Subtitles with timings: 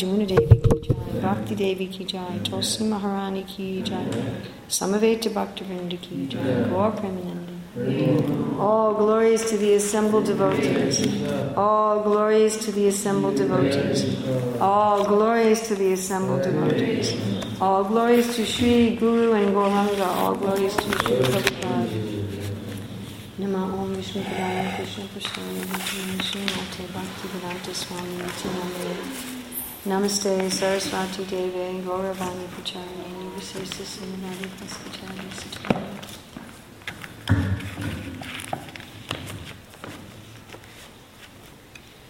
[0.00, 2.40] Devi ki jai, Bhakti Devi ki jai,
[2.88, 4.04] Maharani ki jai,
[4.68, 6.92] Samaveta Bhaktivinoda ki jai, Gaur.
[8.58, 11.06] All glories to the assembled devotees.
[11.56, 14.04] All glories to the assembled devotees.
[14.60, 17.14] All glories to the assembled devotees.
[17.60, 20.06] All glories to Sri Guru and Gauranga.
[20.06, 22.20] All glories to Sri Prabhupada.
[23.38, 25.64] Nama Om Vishnu Padaya Krishna Prasthana
[26.18, 26.42] Vishnu
[26.92, 29.39] Bhakti Vedanta Swami Nityamani
[29.86, 35.86] Namaste Saraswati Deve Gauravani Pracharani Visesa Simanadi Paskachari Satchari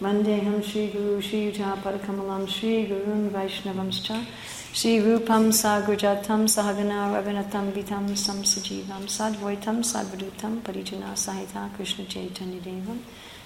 [0.01, 4.27] Vandeham Shri Guru Shri Yuta Padakamalam Shri Gurun Vaishnavamscha
[4.73, 12.99] Shri Rupam Sagrajatam Sahagana Ravinatam Vitam Samsajivam Sadvaitam Sadvadutam Parijana Sahita Krishna Chaitanya Devam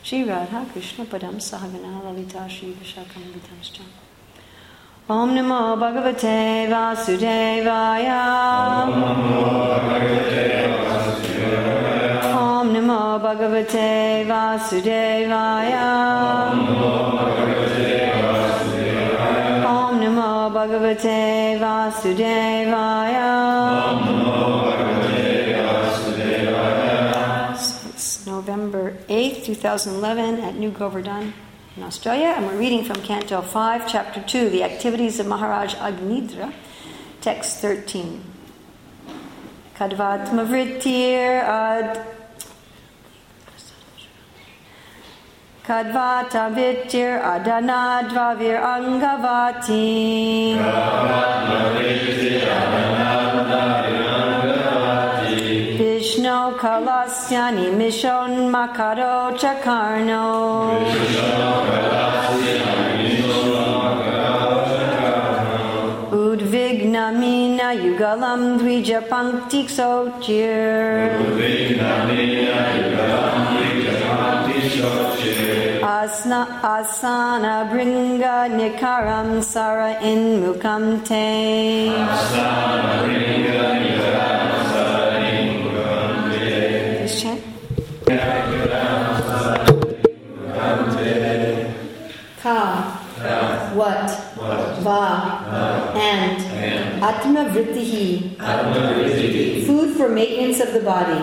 [0.03, 3.83] Shri Radha Krishna Padam Sahagana Lalita Shri Vishakam Vitamscha
[5.07, 8.25] Om Namo Bhagavate Vasudevaya.
[12.33, 15.85] Om Namo Bhagavate Vasudevaya.
[19.67, 23.29] Om Namo Bhagavate Vasudevaya.
[27.93, 31.35] It's November 8th, 2011 at New Govardhan
[31.77, 36.53] in Australia, and we're reading from Canto 5, Chapter 2, The Activities of Maharaj Agnidra,
[37.21, 38.23] Text 13.
[39.77, 42.07] Kadvatma Vrittir ad
[45.67, 50.55] Kadvata Vittir Adanadvavir Angavati
[56.45, 60.25] Vishnu Kalasyani Mishon Makaro Chakarno.
[66.11, 71.11] Udvignamina Yugalam Dvija Panktik Sochir.
[75.83, 81.95] Asna Asana Bringa Nikaram Sara in Mukam Te
[83.05, 84.64] Please
[92.43, 93.01] Ka.
[93.75, 94.11] What?
[94.85, 95.05] Va.
[95.97, 96.37] And.
[97.03, 98.37] Atma Vrittihi.
[99.67, 101.21] Food for maintenance of the body.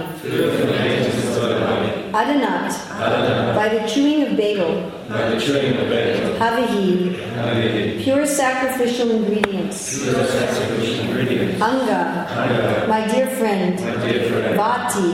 [2.14, 2.72] Adanat.
[3.56, 4.92] By the chewing of betel.
[6.40, 8.04] Havihi.
[8.04, 10.02] Pure sacrificial ingredients.
[11.62, 12.86] Anga.
[12.88, 13.80] My dear friend.
[14.58, 15.10] Vati.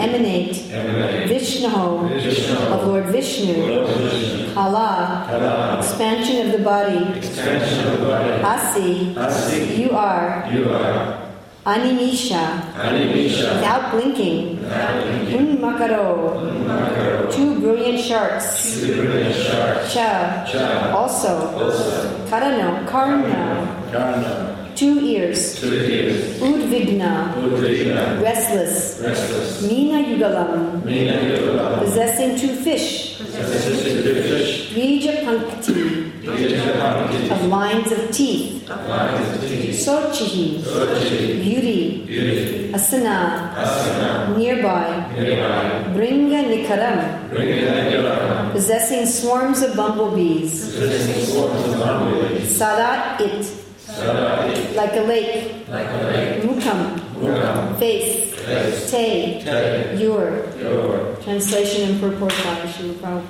[0.00, 0.56] Emanate.
[1.28, 1.68] Vishnu.
[2.72, 3.54] Of Lord Vishnu.
[4.54, 5.78] Kala.
[5.78, 7.00] Expansion of the body.
[8.44, 9.14] Asi.
[9.82, 10.44] You are.
[11.64, 12.44] Animisha.
[13.54, 14.58] Without blinking.
[15.32, 17.32] Unmakaro.
[17.34, 18.80] Two brilliant sharks.
[19.92, 20.44] Cha.
[20.94, 21.32] Also.
[22.28, 22.86] Karano.
[22.86, 24.53] Karna.
[24.74, 25.60] Two ears.
[26.42, 27.32] Udvigna.
[28.20, 28.98] Restless.
[29.62, 30.82] Mina Yugalam.
[31.78, 33.20] Possessing two fish.
[34.74, 36.10] Bija Pankti.
[37.30, 38.66] Of lines of teeth.
[39.84, 40.62] Sochihi.
[41.42, 42.70] Beauty.
[42.72, 44.36] Asana.
[44.36, 44.86] Nearby.
[45.94, 47.00] Bringa Nikaram.
[48.52, 50.52] Possessing swarms of bumblebees.
[52.58, 53.63] Sadat it.
[54.74, 55.68] Like a lake.
[55.68, 56.42] Like a lake.
[56.42, 57.78] Mukam.
[57.78, 58.90] Face.
[58.90, 59.40] Te.
[60.02, 60.46] Your.
[61.22, 63.26] Translation and purport by Srila Prabhupada.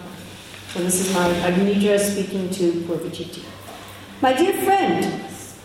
[0.73, 3.45] So this is my Agnidra speaking to Purvachiti.
[4.21, 5.05] My dear friend,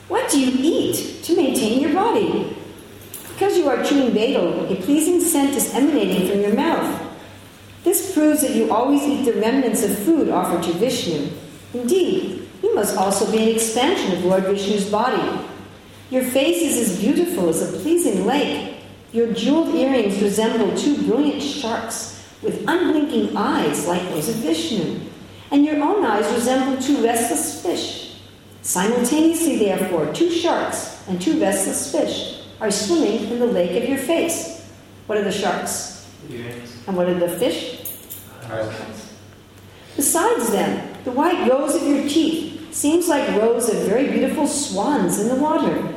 [0.07, 2.55] what do you eat to maintain your body?
[3.29, 7.01] Because you are chewing betel, a pleasing scent is emanating from your mouth.
[7.83, 11.29] This proves that you always eat the remnants of food offered to Vishnu.
[11.73, 15.45] Indeed, you must also be an expansion of Lord Vishnu's body.
[16.09, 18.77] Your face is as beautiful as a pleasing lake.
[19.11, 24.99] Your jeweled earrings resemble two brilliant sharks with unblinking eyes like those of Vishnu.
[25.51, 28.19] And your own eyes resemble two restless fish.
[28.61, 33.97] Simultaneously, therefore, two sharks and two restless fish are swimming in the lake of your
[33.97, 34.69] face.
[35.07, 36.07] What are the sharks?
[36.87, 37.79] And what are the fish?
[39.95, 45.19] Besides them, the white rows of your teeth seems like rows of very beautiful swans
[45.19, 45.91] in the water,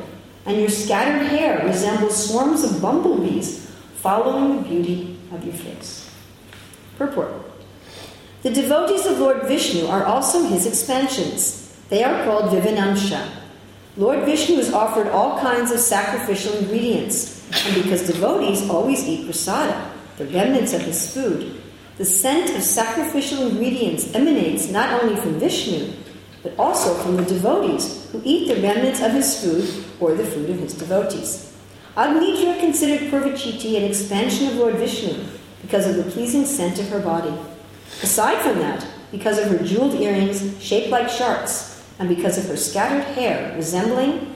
[0.47, 6.09] and your scattered hair resembles swarms of bumblebees following the beauty of your face.
[6.97, 7.31] Purport.
[8.41, 11.77] The devotees of Lord Vishnu are also his expansions.
[11.89, 13.29] They are called Vivanamsha.
[13.95, 19.91] Lord Vishnu is offered all kinds of sacrificial ingredients, and because devotees always eat prasada,
[20.17, 21.61] the remnants of his food,
[21.97, 25.93] the scent of sacrificial ingredients emanates not only from Vishnu,
[26.41, 30.49] but also from the devotees who eat the remnants of his food or the food
[30.49, 31.53] of his devotees.
[31.95, 35.23] Agnidra considered Purvachiti an expansion of Lord Vishnu
[35.61, 37.33] because of the pleasing scent of her body.
[38.01, 42.57] Aside from that, because of her jeweled earrings shaped like sharks, and because of her
[42.57, 44.35] scattered hair resembling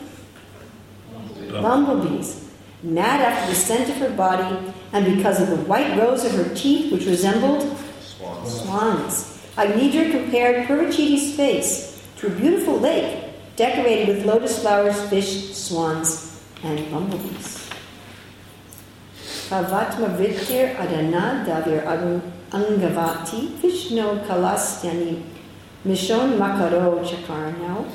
[1.50, 2.46] bumblebees,
[2.87, 6.55] mad after the scent of her body, and because of the white rows of her
[6.55, 8.61] teeth which resembled swans.
[8.61, 9.37] swans.
[9.55, 13.23] Agnidra compared Purvachiti's face to a beautiful lake
[13.55, 17.69] decorated with lotus flowers, fish, swans, and bumblebees.
[19.49, 25.23] Pavatma Vritir Adana Davir Angavati Vishnu Kalastyani
[25.85, 27.85] Mishon Makaro Chakarnau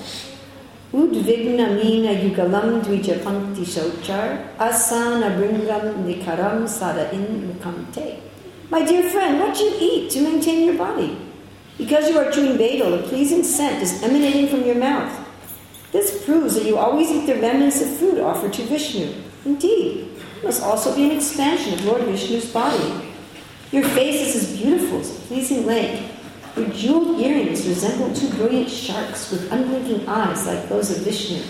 [0.93, 7.59] Udvigna Mina Yugalam Dvija Pankti Sochar Asana Bringam Nikaram Sada In.
[8.69, 11.17] My dear friend, what do you eat to maintain your body?
[11.79, 15.19] Because you are chewing betel, a pleasing scent is emanating from your mouth.
[15.93, 19.15] This proves that you always eat the remnants of food offered to Vishnu.
[19.47, 23.09] Indeed, it must also be an expansion of Lord Vishnu's body.
[23.71, 26.12] Your face is as beautiful as a pleasing lake.
[26.57, 31.43] Your jeweled earrings resemble two brilliant sharks with unblinking eyes like those of Vishnu,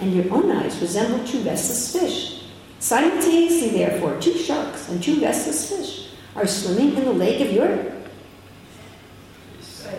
[0.00, 2.42] and your own eyes resemble two restless fish.
[2.80, 7.92] Simultaneously, therefore, two sharks and two restless fish are swimming in the lake of your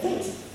[0.02, 0.46] face.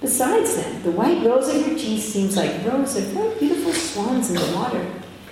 [0.00, 4.30] Besides them, the white rose of your teeth seems like rows of very beautiful swans
[4.30, 4.84] in the water,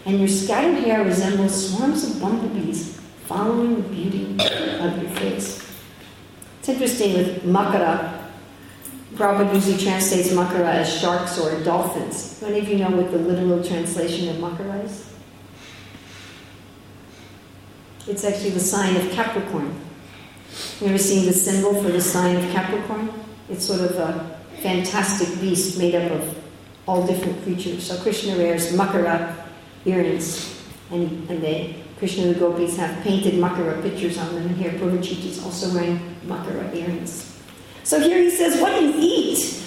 [0.04, 4.36] and your scattered hair resembles swarms of bumblebees following the beauty
[4.78, 5.59] of your face.
[6.60, 8.18] It's interesting with makara.
[9.14, 12.38] Prabhupada usually translates makara as sharks or dolphins.
[12.38, 15.10] Do any of you know what the literal translation of makara is?
[18.06, 19.74] It's actually the sign of Capricorn.
[20.82, 23.10] You ever seen the symbol for the sign of Capricorn?
[23.48, 26.38] It's sort of a fantastic beast made up of
[26.86, 27.86] all different creatures.
[27.86, 29.34] So Krishna wears makara
[29.86, 35.44] earrings, and, and they Krishna gopis have painted Makara pictures on them, here Purvachiti is
[35.44, 37.38] also wearing Makara earrings.
[37.84, 39.62] So here he says, What do you eat?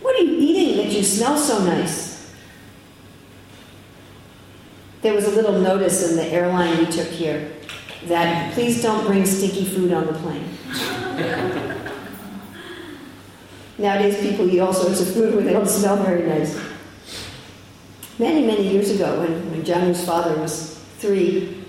[0.00, 2.34] What are you eating that you smell so nice?
[5.02, 7.52] There was a little notice in the airline we took here
[8.06, 10.48] that please don't bring stinky food on the plane.
[13.76, 16.58] Nowadays, people eat all sorts of food where they don't smell very nice.
[18.18, 21.64] Many, many years ago, when, when Janu's father was three.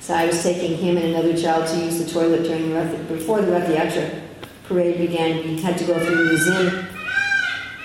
[0.00, 3.42] So I was taking him and another child to use the toilet during the before
[3.42, 4.22] the Rath Yatra
[4.64, 5.42] parade began.
[5.42, 6.86] We had to go through the museum.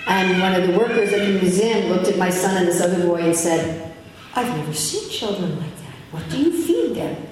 [0.08, 3.04] And one of the workers at the museum looked at my son and this other
[3.06, 3.94] boy and said,
[4.34, 5.94] I've never seen children like that.
[6.12, 7.26] What do you feed them?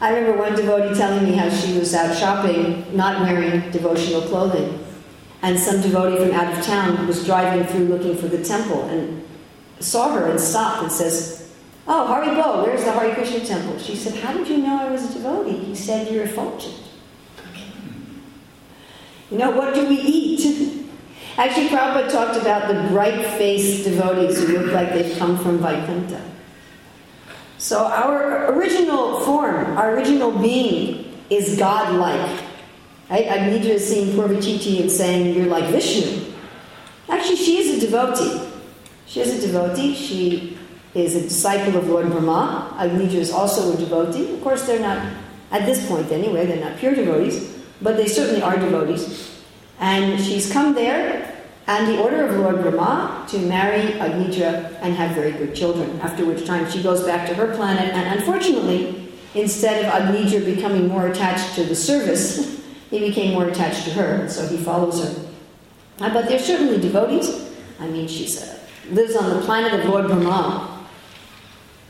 [0.00, 4.84] I remember one devotee telling me how she was out shopping, not wearing devotional clothing.
[5.42, 8.84] And some devotee from out of town was driving through looking for the temple.
[8.84, 9.22] And
[9.80, 11.52] saw her and stopped and says,
[11.86, 13.78] Oh, Hari Bo, where's the Hare Krishna temple?
[13.78, 15.64] She said, How did you know I was a devotee?
[15.64, 16.76] He said, You're effulgent.
[19.30, 20.86] You know, what do we eat?
[21.36, 26.20] Actually, Prabhupada talked about the bright faced devotees who look like they've come from Vaikuntha.
[27.58, 32.42] So, our original form, our original being, is God like.
[33.08, 33.26] Right?
[33.26, 36.32] Agnidra is seeing Purvachiti and saying, You're like Vishnu.
[37.08, 38.49] Actually, she is a devotee.
[39.10, 39.92] She is a devotee.
[39.92, 40.56] She
[40.94, 42.76] is a disciple of Lord Brahma.
[42.78, 44.32] Agnidra is also a devotee.
[44.34, 45.04] Of course, they're not,
[45.50, 49.42] at this point anyway, they're not pure devotees, but they certainly are devotees.
[49.80, 55.16] And she's come there and the order of Lord Brahma to marry Agnidra and have
[55.16, 57.92] very good children, after which time she goes back to her planet.
[57.92, 63.86] And unfortunately, instead of Agnidra becoming more attached to the service, he became more attached
[63.86, 65.30] to her, so he follows her.
[65.98, 67.50] Uh, but they're certainly devotees.
[67.80, 70.86] I mean, she's a lives on the planet of Lord Brahma.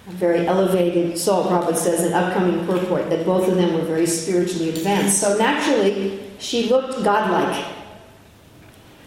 [0.09, 4.07] A very elevated soul, Prabhupada says an upcoming purport that both of them were very
[4.07, 5.21] spiritually advanced.
[5.21, 7.65] So naturally, she looked godlike.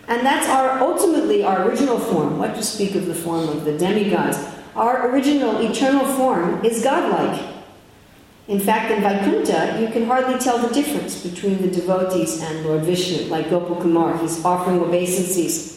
[0.08, 2.38] And that's our ultimately our original form.
[2.38, 4.38] What to speak of the form of the demigods?
[4.76, 7.50] Our original eternal form is godlike.
[8.48, 12.84] In fact, in Vaikuntha, you can hardly tell the difference between the devotees and Lord
[12.84, 14.18] Vishnu, like Gopa Kumar.
[14.18, 15.73] He's offering obeisances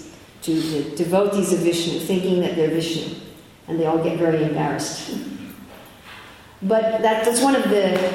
[0.46, 3.16] to the devotees of Vishnu, thinking that they're Vishnu,
[3.66, 5.18] and they all get very embarrassed.
[6.62, 8.12] but that, that's one of the uh,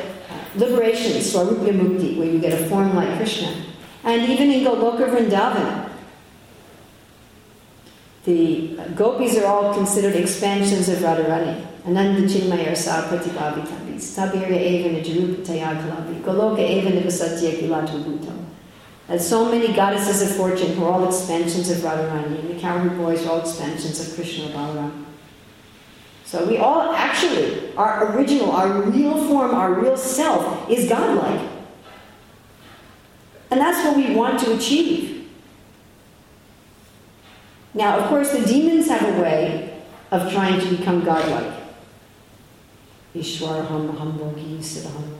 [0.56, 3.54] liberations, Swarupa Mukti, where you get a form like Krishna.
[4.06, 5.90] And even in Goloka Vrindavan,
[8.24, 11.68] the uh, gopis are all considered expansions of Radharani.
[11.86, 18.41] Ananda Chinmaya Sarpati Bhavitavi, Stabirya Eva Najarupataya Kalavi, Goloka Eva Nivasatya Kilatu Bhutam.
[19.12, 22.98] And so many goddesses of fortune who are all expansions of Radharani, and the cowherd
[22.98, 25.04] boys are all expansions of Krishna Balaram.
[26.24, 31.46] So we all actually, our original, our real form, our real self is godlike.
[33.50, 35.30] And that's what we want to achieve.
[37.74, 41.52] Now, of course, the demons have a way of trying to become godlike.
[43.14, 43.90] Ishwaraham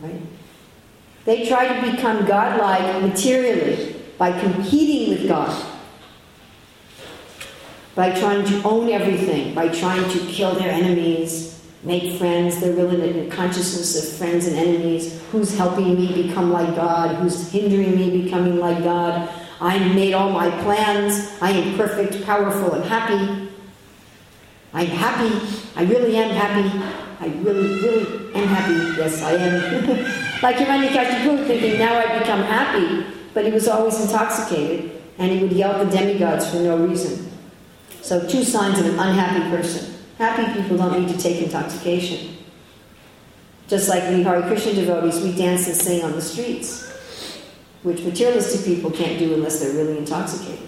[0.02, 0.22] right?
[1.26, 5.66] They try to become godlike materially by competing with God,
[7.96, 12.60] by trying to own everything, by trying to kill their enemies, make friends.
[12.60, 15.22] They're really in the consciousness of friends and enemies.
[15.32, 17.16] Who's helping me become like God?
[17.18, 19.30] Who's hindering me becoming like God?
[19.60, 21.38] I made all my plans.
[21.40, 23.50] I am perfect, powerful, and happy.
[24.74, 25.48] I'm happy.
[25.76, 26.80] I really am happy.
[27.20, 29.00] I really, really am happy.
[29.00, 30.28] Yes, I am.
[30.42, 33.06] like Hiranyakashipu thinking, now I become happy.
[33.34, 37.32] But he was always intoxicated, and he would yell at the demigods for no reason.
[38.02, 39.94] So two signs of an unhappy person.
[40.18, 42.36] Happy people don't need to take intoxication.
[43.70, 46.92] Just like we Hare Krishna devotees, we dance and sing on the streets
[47.84, 50.68] which materialistic people can't do unless they're really intoxicated.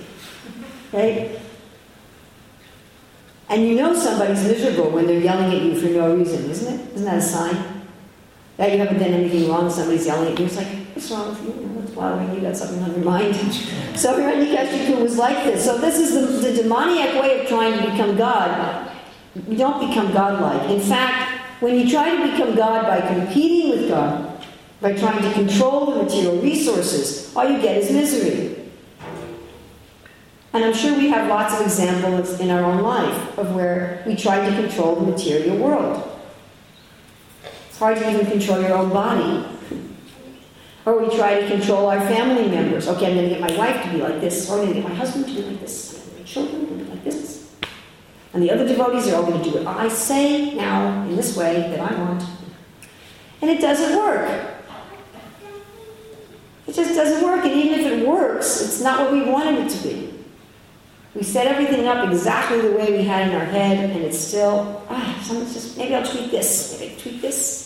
[0.91, 1.39] Right?
[3.49, 6.93] And you know somebody's miserable when they're yelling at you for no reason, isn't it?
[6.95, 7.72] Isn't that a sign?
[8.71, 10.45] You haven't done anything wrong, somebody's yelling at you.
[10.45, 11.51] It's like, what's wrong with you?
[11.51, 12.41] What's bothering you?
[12.41, 13.35] got something on your mind.
[13.95, 15.65] so Hiranyakashipu was like this.
[15.65, 18.91] So this is the, the demoniac way of trying to become God.
[19.35, 20.69] You don't become godlike.
[20.69, 24.45] In fact, when you try to become God by competing with God,
[24.81, 28.69] by trying to control the material resources, all you get is misery.
[30.51, 34.15] And I'm sure we have lots of examples in our own life of where we
[34.15, 36.12] try to control the material world.
[37.83, 39.45] Hard to even control your own body.
[40.85, 42.87] Or we try to control our family members.
[42.87, 44.79] Okay, I'm going to get my wife to be like this, or I'm going to
[44.79, 47.53] get my husband to be like this, my children to be like this.
[48.31, 51.35] And the other devotees are all going to do what I say now in this
[51.35, 52.23] way that I want.
[53.41, 54.29] And it doesn't work.
[56.65, 59.69] It just doesn't work, and even if it works, it's not what we wanted it
[59.71, 60.23] to be.
[61.15, 64.81] We set everything up exactly the way we had in our head, and it's still,
[64.87, 67.62] ah, someone's just, maybe I'll tweak this, maybe I'll tweak this.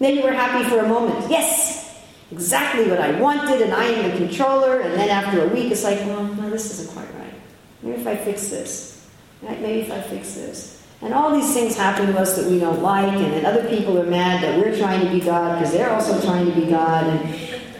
[0.00, 1.30] Maybe we're happy for a moment.
[1.30, 2.02] Yes,
[2.32, 5.84] exactly what I wanted, and I am the controller, and then after a week, it's
[5.84, 7.34] like, well, no, this isn't quite right.
[7.82, 9.08] Maybe if I fix this,
[9.42, 9.60] right?
[9.60, 10.82] maybe if I fix this.
[11.02, 13.98] And all these things happen to us that we don't like, and then other people
[13.98, 17.06] are mad that we're trying to be God because they're also trying to be God,
[17.06, 17.34] and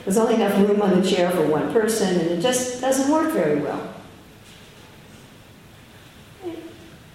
[0.05, 3.33] there's only enough room on the chair for one person, and it just doesn't work
[3.33, 3.92] very well.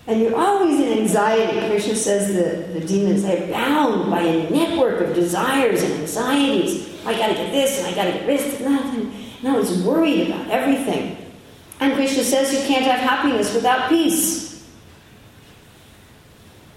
[0.08, 1.68] And you're always in anxiety.
[1.68, 7.06] Krishna says the, the demons are bound by a network of desires and anxieties.
[7.06, 8.86] I gotta get this, and I gotta get this, and that.
[9.40, 11.18] And I was worried about everything.
[11.80, 14.48] And Krishna says you can't have happiness without peace.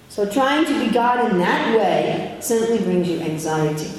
[0.08, 3.90] So trying to be God in that way simply brings you anxiety.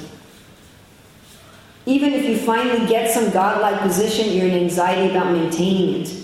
[1.86, 6.21] Even if you finally get some godlike position, you're in anxiety about maintaining it.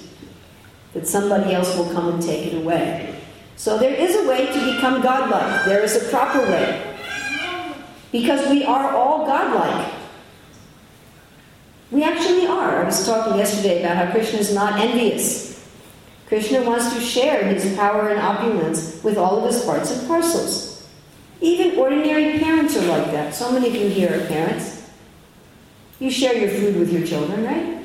[0.95, 3.21] That somebody else will come and take it away.
[3.57, 5.65] So there is a way to become godlike.
[5.65, 6.97] There is a proper way.
[8.13, 9.93] Because we are all godlike.
[11.91, 12.83] We actually are.
[12.83, 15.49] I was talking yesterday about how Krishna is not envious.
[16.29, 20.87] Krishna wants to share his power and opulence with all of his parts and parcels.
[21.41, 23.35] Even ordinary parents are like that.
[23.35, 24.91] So many of you here are parents.
[25.99, 27.83] You share your food with your children, right?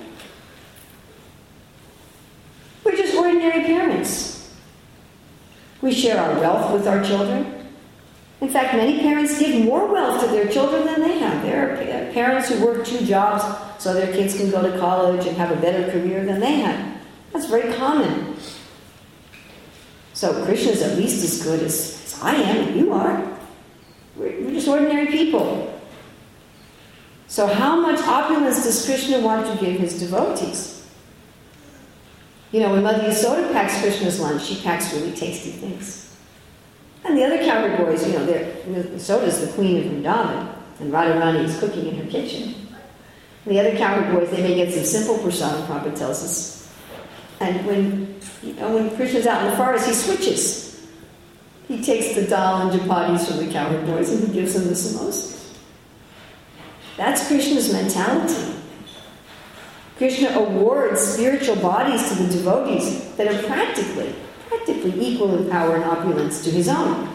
[2.84, 4.54] We're just ordinary parents.
[5.82, 7.68] We share our wealth with our children.
[8.42, 11.44] In fact, many parents give more wealth to their children than they have.
[11.44, 13.44] There are parents who work two jobs
[13.82, 17.02] so their kids can go to college and have a better career than they have.
[17.32, 18.36] That's very common.
[20.14, 23.40] So Krishna is at least as good as, as I am and you are.
[24.16, 25.70] We're, we're just ordinary people.
[27.28, 30.83] So, how much opulence does Krishna want to give his devotees?
[32.54, 36.16] You know, when Mother Yasoda packs Krishna's lunch, she packs really tasty things.
[37.04, 41.60] And the other cowherd boys, you know, Yasoda's the queen of Vrindavan, and Radharani is
[41.60, 42.54] cooking in her kitchen.
[43.46, 46.72] And the other cowherd boys, they may get some simple prasadam, Prabhupada tells us.
[47.40, 50.88] And when, you know, when Krishna's out in the forest, he switches.
[51.68, 54.76] He takes the dal and chapatis from the cowherd boys and he gives them the
[54.76, 55.58] samosas.
[56.98, 58.53] That's Krishna's mentality.
[60.04, 64.14] Krishna awards spiritual bodies to the devotees that are practically,
[64.50, 67.08] practically equal in power and opulence to his own.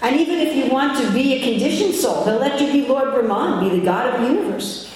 [0.00, 3.12] And even if you want to be a conditioned soul, he'll let you be Lord
[3.12, 4.90] Brahman, be the God of the universe.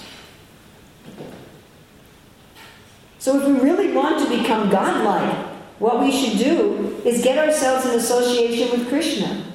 [3.19, 5.45] So if we really want to become godlike,
[5.77, 9.45] what we should do is get ourselves in association with Krishna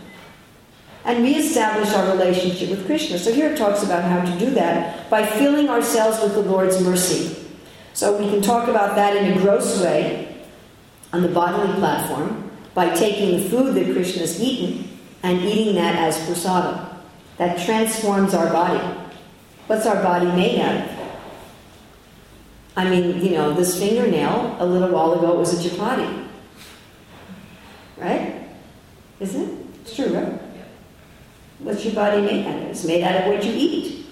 [1.08, 3.18] and reestablish our relationship with Krishna.
[3.18, 6.82] So here it talks about how to do that by filling ourselves with the Lord's
[6.84, 7.34] mercy.
[7.94, 10.44] So we can talk about that in a gross way
[11.14, 15.96] on the bodily platform by taking the food that Krishna has eaten and eating that
[15.96, 16.94] as prasadam.
[17.38, 18.84] That transforms our body.
[19.66, 20.98] What's our body made out of?
[22.76, 26.28] I mean, you know, this fingernail, a little while ago, was a chapati.
[27.96, 28.46] Right?
[29.20, 29.66] Isn't it?
[29.82, 30.47] It's true, right?
[31.68, 32.68] What's your body made out of?
[32.70, 34.06] It's made out of what you eat.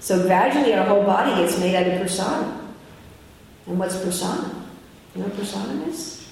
[0.00, 2.72] So gradually our whole body gets made out of prasadam.
[3.68, 4.64] And what's prasadam?
[5.14, 6.26] You know what prasadam is?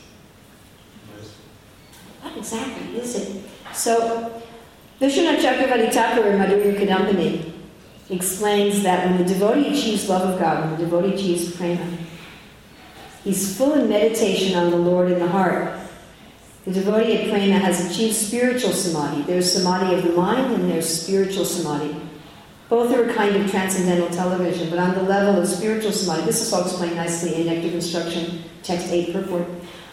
[2.21, 3.45] What exactly is it?
[3.73, 4.43] So,
[5.01, 7.53] Vishwanath Chakravarti Thakur in Madhurya
[8.11, 11.87] explains that when the devotee achieves love of God, when the devotee achieves prema,
[13.23, 15.79] he's full in meditation on the Lord in the heart.
[16.65, 19.23] The devotee at prana has achieved spiritual samadhi.
[19.23, 21.97] There's samadhi of the mind and there's spiritual samadhi.
[22.69, 26.41] Both are a kind of transcendental television, but on the level of spiritual samadhi, this
[26.41, 29.47] is all explained nicely in Nectar Instruction, text 8 purport.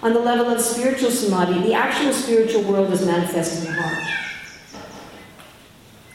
[0.03, 4.03] On the level of spiritual samadhi, the actual spiritual world is manifest in the heart.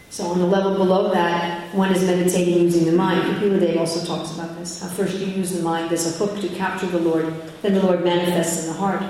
[0.08, 3.20] So on the level below that, one is meditating using the mind.
[3.34, 4.80] Kapila Dev also talks about this.
[4.80, 7.82] How first you use the mind as a hook to capture the Lord, then the
[7.82, 9.02] Lord manifests in the heart.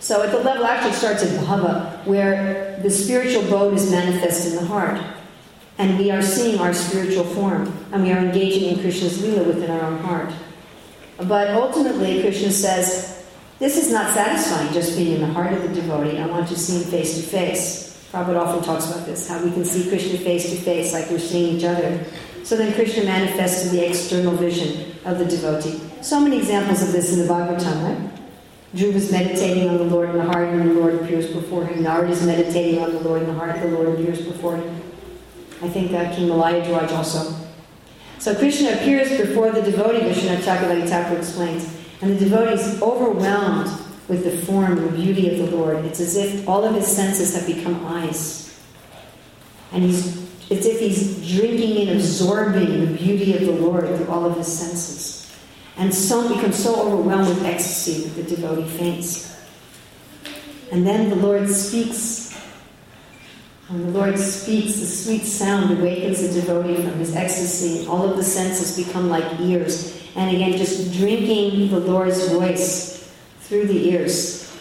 [0.00, 4.56] So at the level actually starts at Bhava, where the spiritual boat is manifest in
[4.56, 4.98] the heart.
[5.76, 9.70] And we are seeing our spiritual form, and we are engaging in Krishna's Lila within
[9.70, 10.32] our own heart.
[11.18, 13.26] But ultimately, Krishna says,
[13.58, 16.18] this is not satisfying just being in the heart of the devotee.
[16.18, 18.08] I want to see him face to face.
[18.10, 21.18] Prabhupada often talks about this, how we can see Krishna face to face like we're
[21.18, 22.04] seeing each other.
[22.42, 25.80] So then Krishna manifests in the external vision of the devotee.
[26.00, 28.19] So many examples of this in the Bhagavatam, right?
[28.74, 31.82] Dhruva is meditating on the Lord in the heart, and the Lord appears before him.
[31.82, 34.80] Narada is meditating on the Lord in the heart, and the Lord appears before him.
[35.60, 37.34] I think uh, King Malaya Dwaraj also.
[38.20, 41.76] So Krishna appears before the devotee, Vishwanath Chakravarti Thakur explains.
[42.00, 43.66] And the devotee is overwhelmed
[44.08, 45.84] with the form and beauty of the Lord.
[45.84, 48.58] It's as if all of his senses have become eyes.
[49.72, 50.16] And he's,
[50.50, 54.46] it's if he's drinking and absorbing the beauty of the Lord through all of his
[54.46, 55.19] senses.
[55.80, 59.44] And so becomes so overwhelmed with ecstasy that the devotee faints.
[60.70, 62.38] And then the Lord speaks.
[63.66, 67.86] When the Lord speaks, the sweet sound awakens the devotee from his ecstasy.
[67.88, 73.66] All of the senses become like ears and again, just drinking the Lord's voice through
[73.66, 74.52] the ears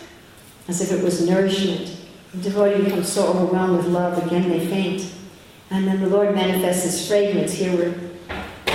[0.67, 1.97] as if it was nourishment.
[2.33, 5.11] The devotee becomes so overwhelmed with love, again they faint.
[5.71, 7.53] And then the Lord manifests His fragrance.
[7.53, 8.08] Here we're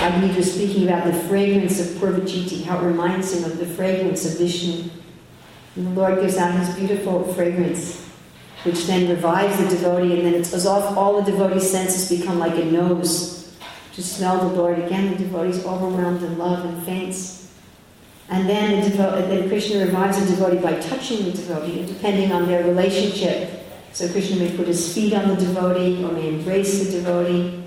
[0.04, 4.26] Agni was speaking about the fragrance of Purvachiti, how it reminds him of the fragrance
[4.26, 4.90] of Vishnu.
[5.76, 8.06] And the Lord gives out his beautiful fragrance,
[8.64, 12.66] which then revives the devotee, and then off all the devotee's senses become like a
[12.66, 13.56] nose
[13.94, 14.78] to smell the Lord.
[14.78, 17.50] Again, the devotee is overwhelmed in love and faints.
[18.28, 22.46] And then, the devo- then Krishna revives the devotee by touching the devotee, depending on
[22.46, 23.58] their relationship.
[23.94, 27.63] So Krishna may put his feet on the devotee or may embrace the devotee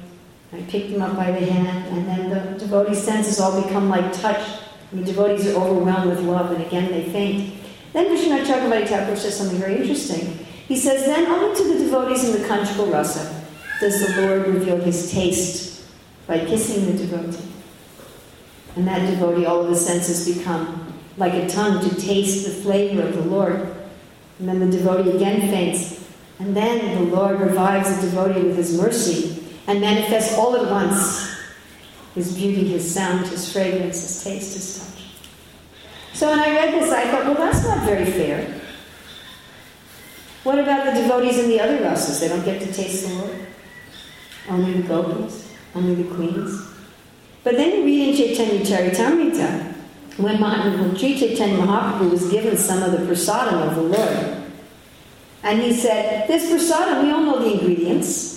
[0.51, 1.87] and pick them up by the hand.
[1.87, 4.61] And then the devotee's senses all become like touch.
[4.91, 7.55] And the devotees are overwhelmed with love, and again they faint.
[7.93, 10.45] Then Vishwanath Chakravarti Thakur says something very interesting.
[10.67, 13.43] He says, Then only to the devotees in the conjugal rasa
[13.79, 15.83] does the Lord reveal his taste
[16.25, 17.43] by kissing the devotee.
[18.75, 23.01] And that devotee, all of his senses become like a tongue to taste the flavor
[23.01, 23.75] of the Lord.
[24.39, 26.05] And then the devotee again faints.
[26.39, 29.36] And then the Lord revives the devotee with his mercy
[29.67, 31.35] and manifest all at once
[32.15, 35.03] his beauty, his sound, his fragrance, his taste, his touch.
[36.13, 38.59] So when I read this, I thought, well, that's not very fair.
[40.43, 42.19] What about the devotees in the other rasas?
[42.19, 43.47] They don't get to taste the Lord?
[44.49, 45.47] Only the gopis?
[45.77, 46.61] only the queens.
[47.43, 49.73] But then you read in Chaitanya Charitamrita,
[50.17, 54.43] when, when Sri Chaitanya Mahaprabhu was given some of the prasadam of the Lord,
[55.43, 58.36] and he said, This prasadam, we all know the ingredients.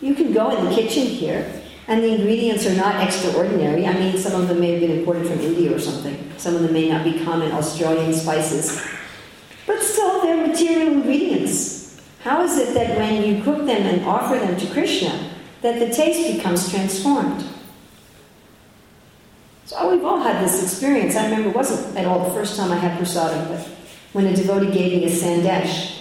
[0.00, 3.86] You can go in the kitchen here, and the ingredients are not extraordinary.
[3.86, 6.32] I mean, some of them may have been imported from India or something.
[6.36, 8.82] Some of them may not be common Australian spices.
[9.66, 12.00] But still, they're material ingredients.
[12.22, 15.30] How is it that when you cook them and offer them to Krishna,
[15.62, 17.44] that the taste becomes transformed.
[19.66, 21.14] So we've all had this experience.
[21.16, 23.66] I remember it wasn't at all the first time I had prasadam, but
[24.12, 25.99] when a devotee gave me a sandesh,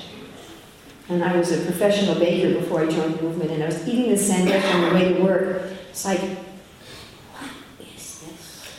[1.10, 4.10] and I was a professional baker before I joined the movement, and I was eating
[4.12, 5.64] the sandesh on the way to work.
[5.90, 7.50] It's like, what
[7.82, 8.70] is this?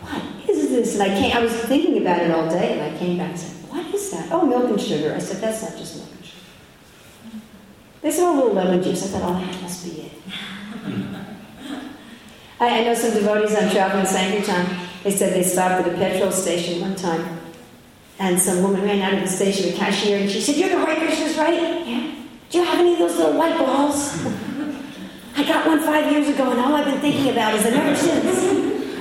[0.00, 1.00] What is this?
[1.00, 3.40] And I came, I was thinking about it all day, and I came back and
[3.40, 4.30] said, what is that?
[4.30, 5.14] Oh, milk and sugar.
[5.14, 6.40] I said, that's not just milk and sugar.
[8.02, 9.02] They said, oh, a little lemon juice.
[9.02, 10.12] I thought, oh, that must be it.
[12.60, 14.88] I, I know some devotees on traveling Sankirtan.
[15.02, 17.43] They said they stopped at a petrol station one time
[18.18, 20.84] and some woman ran out of the station, the cashier, and she said, You're the
[20.84, 21.86] Hare Krishnas, right?
[21.86, 22.14] Yeah.
[22.50, 24.24] Do you have any of those little white balls?
[25.36, 27.96] I got one five years ago, and all I've been thinking about is it ever
[27.96, 29.00] since.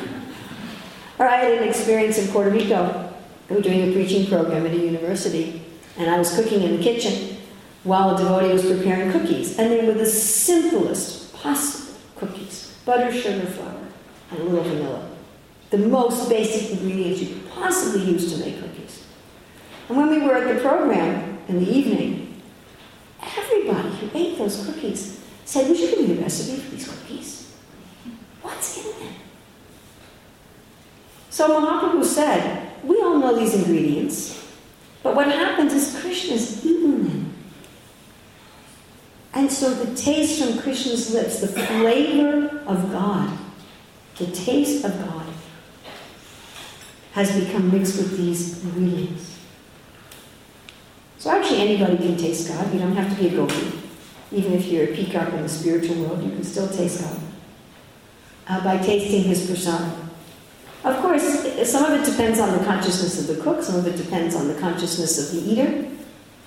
[1.19, 3.13] or I had an experience in Puerto Rico.
[3.49, 5.61] We were doing a preaching program at a university,
[5.97, 7.37] and I was cooking in the kitchen
[7.83, 9.59] while a devotee was preparing cookies.
[9.59, 13.79] And they were the simplest possible cookies butter, sugar, flour,
[14.31, 15.09] and a little vanilla.
[15.69, 18.72] The most basic ingredients you could possibly use to make cookies.
[19.93, 22.41] And when we were at the program in the evening,
[23.21, 27.55] everybody who ate those cookies said, Would you give me the recipe for these cookies?
[28.41, 29.13] What's in them?
[31.29, 34.43] So Mahaprabhu said, We all know these ingredients,
[35.03, 37.33] but what happens is Krishna's eaten them.
[39.35, 43.37] And so the taste from Krishna's lips, the flavor of God,
[44.17, 45.27] the taste of God,
[47.11, 49.32] has become mixed with these ingredients.
[51.23, 52.73] So actually anybody can taste God.
[52.73, 53.79] You don't have to be a gopi.
[54.33, 57.17] Even if you're a peacock in the spiritual world, you can still taste God.
[58.45, 60.09] Uh, by tasting his persona.
[60.83, 61.23] Of course,
[61.71, 64.49] some of it depends on the consciousness of the cook, some of it depends on
[64.49, 65.89] the consciousness of the eater.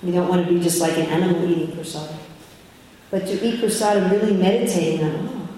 [0.03, 2.15] We don't want to be just like an animal eating prasad.
[3.09, 5.49] But to eat prasad really meditating on,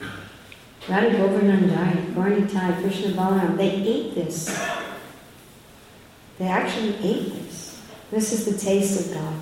[0.00, 0.16] oh,
[0.88, 4.46] Radha Govardhanadhari, Gauranitai, Krishna Balaram, they ate this.
[6.38, 7.63] They actually ate this.
[8.14, 9.34] This is the taste of God.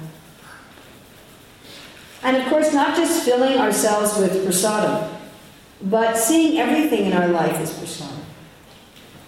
[2.22, 5.14] And of course, not just filling ourselves with prasadam,
[5.82, 8.24] but seeing everything in our life as prasadam.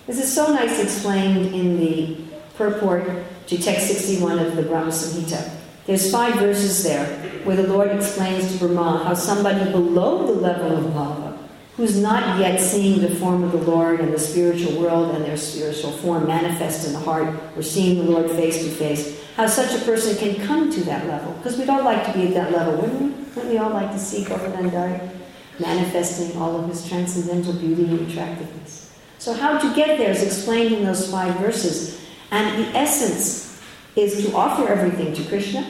[0.07, 2.17] This is so nice explained in the
[2.57, 3.07] purport
[3.49, 5.51] to text 61 of the Brahma Samhita.
[5.85, 7.05] There's five verses there
[7.45, 11.39] where the Lord explains to Brahma how somebody below the level of bhava
[11.77, 15.37] who's not yet seeing the form of the Lord and the spiritual world and their
[15.37, 19.75] spiritual form manifest in the heart, or seeing the Lord face to face, how such
[19.81, 21.33] a person can come to that level.
[21.35, 23.25] Because we'd all like to be at that level, wouldn't we?
[23.35, 25.11] Wouldn't we all like to see Govardhanadhari
[25.59, 28.93] manifesting all of his transcendental beauty and attractiveness?
[29.19, 32.01] So, how to get there is explained in those five verses.
[32.31, 33.61] And the essence
[33.97, 35.65] is to offer everything to Krishna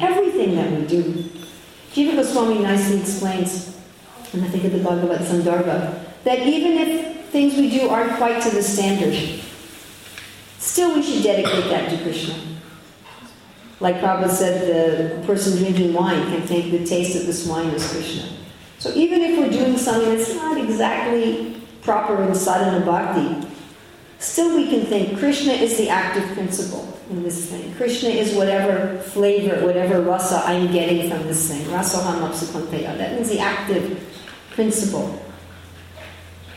[0.00, 1.02] Everything that we do.
[1.92, 3.76] Jiva Goswami nicely explains,
[4.32, 8.42] and I think of the Bhagavad Sandarbha, that even if things we do aren't quite
[8.42, 9.14] to the standard,
[10.58, 12.36] still we should dedicate that to Krishna.
[13.80, 17.90] Like Prabhupada said, the person drinking wine can take the taste of this wine as
[17.90, 18.28] Krishna.
[18.78, 23.48] So even if we're doing something that's not exactly proper in sadhana bhakti,
[24.22, 27.74] Still, we can think Krishna is the active principle in this thing.
[27.74, 31.68] Krishna is whatever flavor, whatever rasa I'm getting from this thing.
[31.72, 32.98] Rasa Rasohamapsukanteya.
[32.98, 34.00] That means the active
[34.52, 35.20] principle.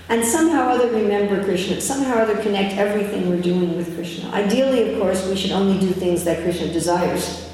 [0.08, 4.30] And somehow or other remember Krishna, somehow or other connect everything we're doing with Krishna.
[4.32, 7.50] Ideally, of course, we should only do things that Krishna desires.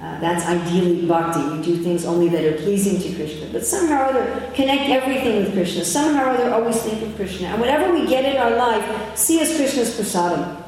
[0.00, 1.40] Uh, that's ideally bhakti.
[1.56, 3.46] We do things only that are pleasing to Krishna.
[3.52, 5.84] But somehow or other, connect everything with Krishna.
[5.84, 7.46] Somehow or other, always think of Krishna.
[7.46, 10.60] And whatever we get in our life, see as Krishna's prasadam.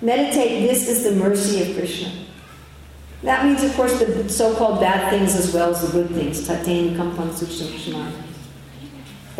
[0.00, 2.12] Meditate, this is the mercy of Krishna.
[3.22, 6.46] That means, of course, the so called bad things as well as the good things.
[6.46, 8.29] Tatain kampan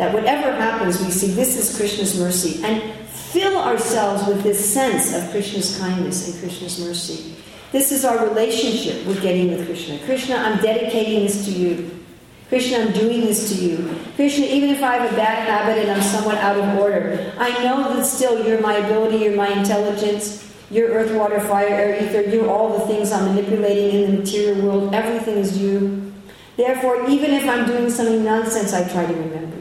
[0.01, 2.63] That whatever happens, we see this is Krishna's mercy.
[2.63, 7.35] And fill ourselves with this sense of Krishna's kindness and Krishna's mercy.
[7.71, 9.99] This is our relationship with getting with Krishna.
[9.99, 12.03] Krishna, I'm dedicating this to you.
[12.49, 13.95] Krishna, I'm doing this to you.
[14.15, 17.63] Krishna, even if I have a bad habit and I'm somewhat out of order, I
[17.63, 22.27] know that still you're my ability, you're my intelligence, you're earth, water, fire, air, ether,
[22.27, 24.95] you're all the things I'm manipulating in the material world.
[24.95, 26.11] Everything is you.
[26.57, 29.60] Therefore, even if I'm doing something nonsense, I try to remember.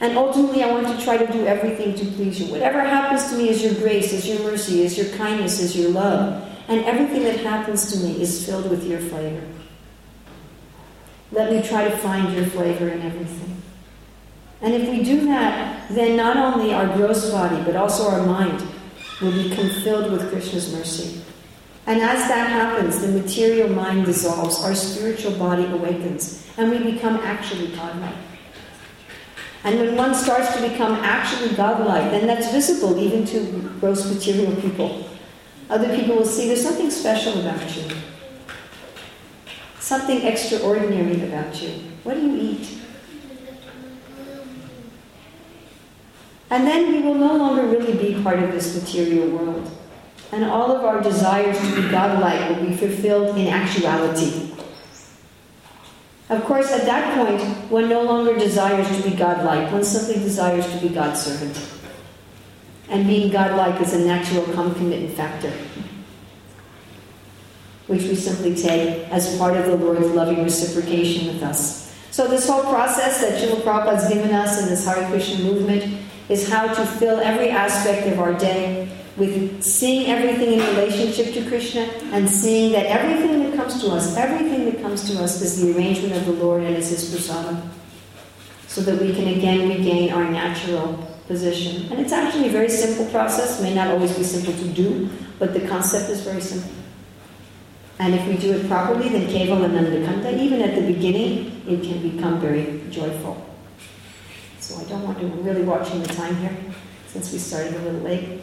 [0.00, 2.52] And ultimately, I want to try to do everything to please you.
[2.52, 5.90] Whatever happens to me is your grace, is your mercy, is your kindness, is your
[5.90, 9.46] love and everything that happens to me is filled with your flavor.
[11.30, 13.62] Let me try to find your flavor in everything.
[14.62, 18.66] And if we do that, then not only our gross body, but also our mind
[19.20, 21.20] will become filled with Krishna's mercy.
[21.86, 27.16] And as that happens, the material mind dissolves, our spiritual body awakens, and we become
[27.16, 28.14] actually godlike.
[29.64, 34.54] And when one starts to become actually godlike, then that's visible even to gross material
[34.60, 35.08] people.
[35.70, 37.84] Other people will see there's something special about you,
[39.80, 41.70] something extraordinary about you.
[42.02, 42.78] What do you eat?
[46.50, 49.70] And then we will no longer really be part of this material world.
[50.30, 54.52] And all of our desires to be godlike will be fulfilled in actuality.
[56.30, 60.66] Of course, at that point, one no longer desires to be godlike, one simply desires
[60.72, 61.70] to be God's servant.
[62.88, 65.52] And being godlike is a natural concomitant factor,
[67.88, 71.94] which we simply take as part of the Lord's loving reciprocation with us.
[72.10, 76.48] So, this whole process that Srila has given us in this Hare Krishna movement is
[76.48, 81.82] how to fill every aspect of our day with seeing everything in relationship to Krishna
[82.12, 85.76] and seeing that everything that comes to us, everything that comes to us is the
[85.76, 87.68] arrangement of the Lord and is His prasadam.
[88.66, 90.94] So that we can again regain our natural
[91.28, 91.92] position.
[91.92, 95.54] And it's actually a very simple process, may not always be simple to do, but
[95.54, 96.72] the concept is very simple.
[98.00, 102.40] And if we do it properly, then Kevalanandakanta, even at the beginning, it can become
[102.40, 103.46] very joyful.
[104.58, 106.56] So I don't want to, I'm really watching the time here,
[107.06, 108.40] since we started a little late.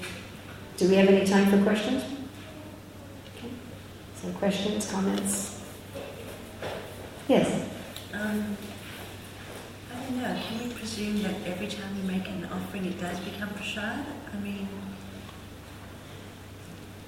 [0.82, 2.04] Do we have any time for questions?
[3.38, 3.50] Okay.
[4.16, 5.62] So questions, comments?
[7.28, 7.70] Yes?
[8.12, 8.58] Um,
[9.94, 13.20] I don't know, can we presume that every time we make an offering it does
[13.20, 14.08] become prasad?
[14.34, 14.68] I mean,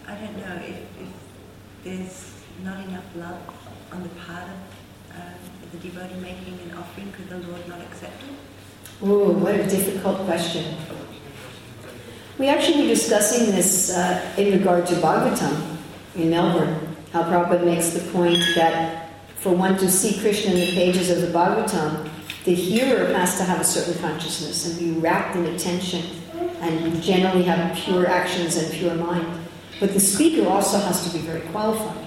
[0.07, 1.09] I don't know if, if
[1.83, 2.31] there's
[2.63, 3.41] not enough love
[3.91, 5.33] on the part of um,
[5.71, 8.35] the devotee making an offering, could the Lord not accept it?
[9.01, 10.75] Oh, what a difficult question.
[12.39, 15.77] We actually were discussing this uh, in regard to Bhagavatam
[16.15, 20.73] in Melbourne, how Prabhupada makes the point that for one to see Krishna in the
[20.73, 22.09] pages of the Bhagavatam,
[22.45, 26.03] the hearer has to have a certain consciousness and be wrapped in attention
[26.61, 29.27] and generally have pure actions and pure mind.
[29.79, 32.03] But the speaker also has to be very qualified.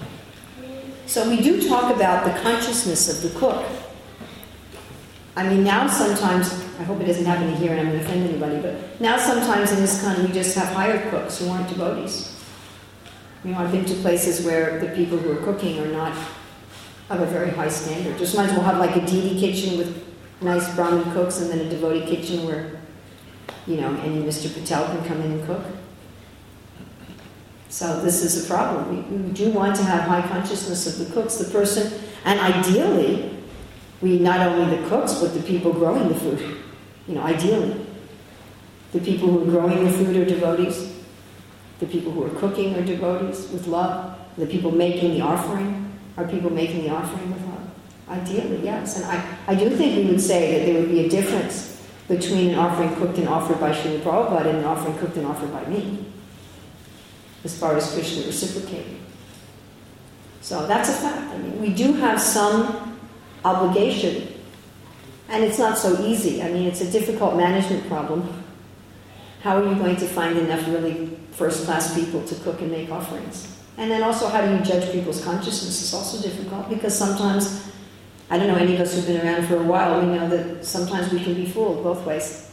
[1.06, 3.64] So we do talk about the consciousness of the cook
[5.36, 8.26] I mean, now sometimes, I hope it doesn't happen here and I'm going to offend
[8.26, 12.34] anybody, but now sometimes in this country we just have hired cooks who aren't devotees.
[13.44, 16.16] You know, I've been to places where the people who are cooking are not
[17.10, 18.16] of a very high standard.
[18.18, 20.02] Just might well have like a Deity kitchen with
[20.40, 22.80] nice Brahmin cooks and then a devotee kitchen where,
[23.66, 24.52] you know, any Mr.
[24.52, 25.62] Patel can come in and cook.
[27.68, 29.10] So this is a problem.
[29.10, 31.92] We, we do want to have high consciousness of the cooks, the person,
[32.24, 33.35] and ideally,
[34.00, 36.58] we not only the cooks, but the people growing the food.
[37.08, 37.86] You know, ideally.
[38.92, 40.92] The people who are growing the food are devotees.
[41.80, 44.18] The people who are cooking are devotees with love.
[44.36, 47.70] The people making the offering are people making the offering with love.
[48.08, 48.96] Ideally, yes.
[48.96, 52.50] And I, I do think we would say that there would be a difference between
[52.50, 55.64] an offering cooked and offered by Srila Prabhupada and an offering cooked and offered by
[55.66, 56.06] me,
[57.44, 59.00] as far as Krishna reciprocating.
[60.40, 61.34] So that's a fact.
[61.34, 62.95] I mean, we do have some
[63.46, 64.28] obligation.
[65.28, 66.42] And it's not so easy.
[66.42, 68.44] I mean, it's a difficult management problem.
[69.42, 72.90] How are you going to find enough really first class people to cook and make
[72.90, 73.52] offerings?
[73.78, 77.70] And then also, how do you judge people's consciousness is also difficult because sometimes,
[78.30, 80.64] I don't know, any of us who've been around for a while, we know that
[80.64, 82.50] sometimes we can be fooled both ways.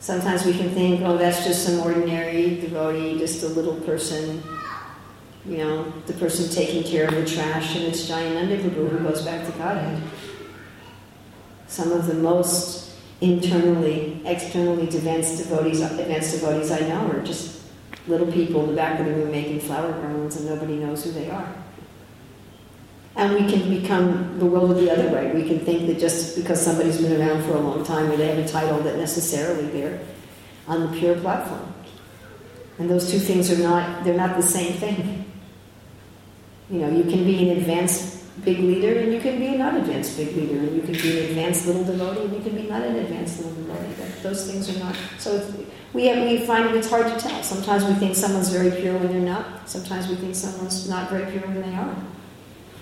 [0.00, 4.42] Sometimes we can think, oh, that's just some ordinary devotee, just a little person
[5.44, 9.22] you know, the person taking care of the trash, and it's Jayananda Prabhu who goes
[9.22, 10.02] back to Godhead.
[11.66, 17.62] Some of the most internally, externally advanced devotees, advanced devotees I know are just
[18.06, 21.12] little people in the back of the room making flower garlands, and nobody knows who
[21.12, 21.54] they are.
[23.16, 25.32] And we can become bewildered the other way.
[25.32, 28.28] We can think that just because somebody's been around for a long time or they
[28.28, 30.00] have a title that necessarily they're
[30.68, 31.74] on the pure platform.
[32.78, 35.29] And those two things are not, they're not the same thing.
[36.70, 40.16] You know, you can be an advanced big leader and you can be not advanced
[40.16, 42.82] big leader and you can be an advanced little devotee and you can be not
[42.82, 44.22] an advanced little devotee.
[44.22, 44.96] Those things are not.
[45.18, 45.52] So
[45.92, 47.42] we, have, we find it's hard to tell.
[47.42, 49.68] Sometimes we think someone's very pure when they're not.
[49.68, 51.96] Sometimes we think someone's not very pure when they are.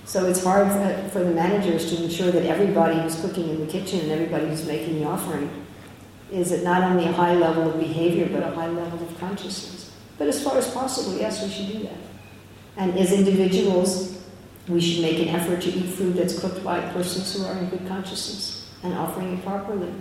[0.05, 0.68] So it's hard
[1.12, 4.66] for the managers to ensure that everybody who's cooking in the kitchen and everybody who's
[4.66, 5.51] making the offering
[6.31, 9.94] is at not only a high level of behavior but a high level of consciousness.
[10.18, 12.08] But as far as possible, yes, we should do that.
[12.79, 14.17] And as individuals,
[14.69, 17.69] we should make an effort to eat food that's cooked by persons who are in
[17.69, 19.93] good consciousness and offering it properly.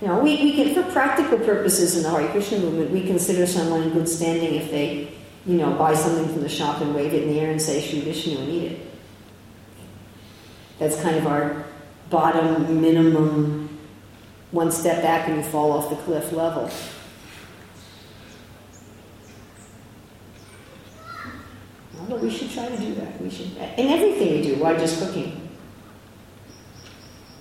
[0.00, 3.46] You know, we, we can, for practical purposes in the Hare Krishna movement, we consider
[3.46, 5.12] someone in good standing if they,
[5.44, 7.80] you know, buy something from the shop and wave it in the air and say
[7.80, 8.80] Sri Vishnu and eat it.
[10.78, 11.64] That's kind of our
[12.10, 13.76] bottom minimum,
[14.52, 16.70] one step back and you fall off the cliff level.
[22.06, 23.20] Well, we should try to do that.
[23.20, 25.48] We should, in everything we do, why just cooking?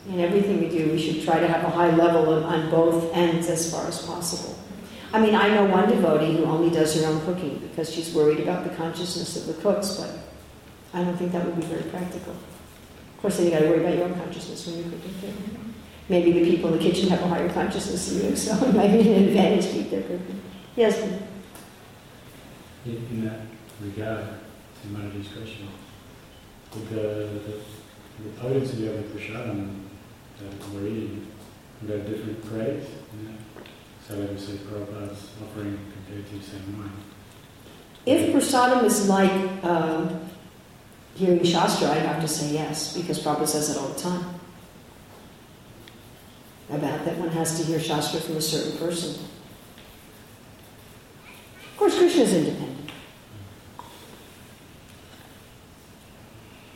[0.09, 3.13] In everything we do, we should try to have a high level of, on both
[3.13, 4.57] ends as far as possible.
[5.13, 8.39] I mean, I know one devotee who only does her own cooking because she's worried
[8.39, 10.09] about the consciousness of the cooks, but
[10.93, 12.33] I don't think that would be very practical.
[12.33, 15.33] Of course, then you got to worry about your own consciousness when you're cooking too.
[16.09, 18.91] Maybe the people in the kitchen have a higher consciousness than you, so it might
[18.91, 20.41] be an advantage to keep their cooking.
[20.75, 20.97] Yes.
[22.85, 23.39] In that
[23.81, 24.25] regard,
[31.93, 32.43] have different?
[34.07, 36.35] So let me say Prabhupada's offering compared to.
[38.05, 40.21] If prasadam is like um,
[41.15, 44.23] hearing Shastra, I'd have to say yes, because Prabhupada says it all the time.
[46.69, 49.25] About that one has to hear Shastra from a certain person.
[51.71, 52.86] Of course, Krishna is independent.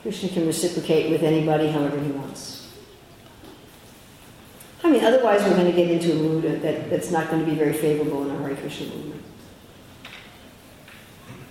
[0.02, 2.62] Krishna can reciprocate with anybody however he wants.
[4.84, 7.50] I mean, otherwise we're going to get into a mood that, that's not going to
[7.50, 9.24] be very favorable in a Hare Krishna movement.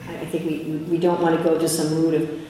[0.09, 0.59] I think we,
[0.91, 2.41] we don't want to go to some mood of,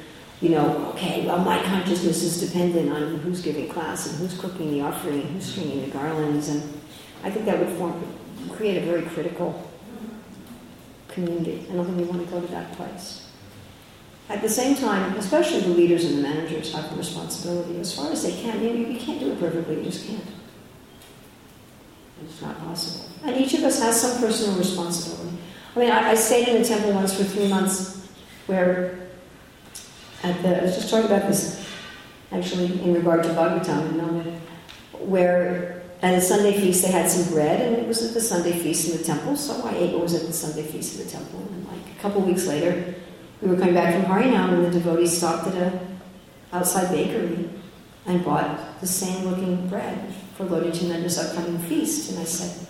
[0.40, 4.70] you know, okay, well, my consciousness is dependent on who's giving class and who's cooking
[4.70, 6.48] the offering and who's stringing the garlands.
[6.48, 6.62] And
[7.22, 8.02] I think that would form,
[8.52, 9.70] create a very critical
[11.08, 11.66] community.
[11.70, 13.29] I don't think we want to go to that place.
[14.30, 18.12] At the same time, especially the leaders and the managers have the responsibility as far
[18.12, 18.62] as they can.
[18.62, 20.24] You, know, you can't do it perfectly, you just can't.
[22.22, 23.10] It's not possible.
[23.24, 25.36] And each of us has some personal responsibility.
[25.74, 28.08] I mean, I, I stayed in the temple once for three months
[28.46, 29.00] where
[30.22, 31.68] at the, I was just talking about this
[32.30, 34.38] actually in regard to Bhagavatam,
[35.00, 38.52] where at a Sunday feast they had some bread and it was at the Sunday
[38.52, 41.10] feast in the temple, so I ate what was at the Sunday feast in the
[41.10, 41.40] temple.
[41.40, 42.94] And like a couple weeks later,
[43.40, 45.80] we were coming back from Harinam and the devotees stopped at a
[46.52, 47.48] outside bakery
[48.06, 52.10] and bought the same looking bread for Lord Nityananda's upcoming feast.
[52.10, 52.66] And I said,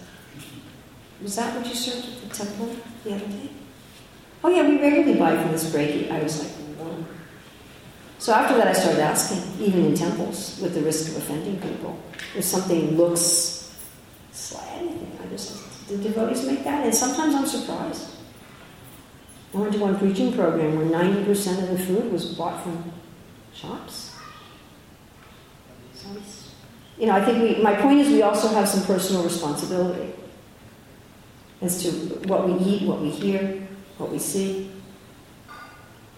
[1.23, 3.51] Was that what you served at the temple the other day?
[4.43, 6.11] Oh yeah, we regularly buy from this breaky.
[6.11, 7.05] I was like, Whoa.
[8.19, 11.99] So after that I started asking, even in temples, with the risk of offending people,
[12.37, 13.61] if something looks
[14.81, 16.85] anything, I just did devotees make that?
[16.85, 18.20] And sometimes I'm surprised.
[19.53, 22.93] I went to one preaching program where 90% of the food was bought from
[23.53, 24.17] shops.
[26.99, 30.13] You know, I think we, my point is we also have some personal responsibility
[31.63, 31.91] as to
[32.29, 33.67] what we eat, what we hear,
[33.99, 34.71] what we see.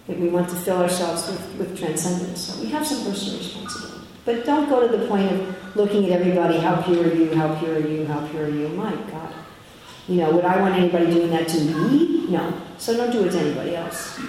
[0.07, 2.41] That we want to fill ourselves with, with transcendence.
[2.41, 4.07] So we have some personal responsibility.
[4.25, 7.55] But don't go to the point of looking at everybody, how pure are you, how
[7.55, 8.67] pure are you, how pure are you.
[8.69, 9.33] My God.
[10.07, 12.27] You know, would I want anybody doing that to me?
[12.27, 12.53] No.
[12.77, 14.19] So don't do it to anybody else.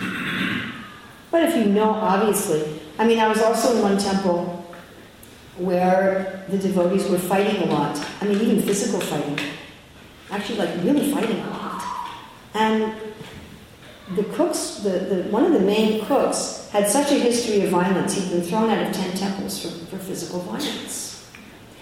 [1.30, 4.64] But if you know, obviously, I mean, I was also in one temple
[5.56, 7.98] where the devotees were fighting a lot.
[8.20, 9.38] I mean, even physical fighting.
[10.30, 11.82] Actually, like really fighting a lot.
[12.54, 12.94] And
[14.14, 18.14] the cooks, the, the, one of the main cooks, had such a history of violence.
[18.14, 21.13] He'd been thrown out of 10 temples for, for physical violence.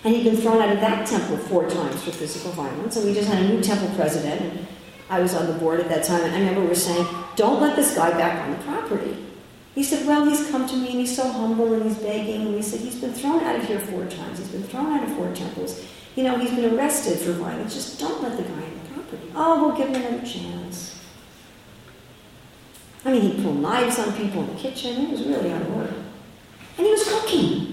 [0.05, 2.97] And he'd been thrown out of that temple four times for physical violence.
[2.97, 4.41] And we just had a new temple president.
[4.41, 4.67] And
[5.09, 6.23] I was on the board at that time.
[6.23, 9.17] And I remember we were saying, don't let this guy back on the property.
[9.75, 12.43] He said, Well, he's come to me and he's so humble and he's begging.
[12.43, 14.38] And we said, He's been thrown out of here four times.
[14.38, 15.85] He's been thrown out of four temples.
[16.15, 17.75] You know, he's been arrested for violence.
[17.75, 19.33] Just don't let the guy in the property.
[19.35, 21.01] Oh, we'll give him another chance.
[23.05, 25.07] I mean, he pulled knives on people in the kitchen.
[25.07, 25.95] It was really out of order.
[26.77, 27.72] And he was cooking.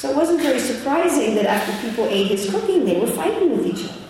[0.00, 3.66] So it wasn't very surprising that after people ate his cooking, they were fighting with
[3.66, 4.00] each other.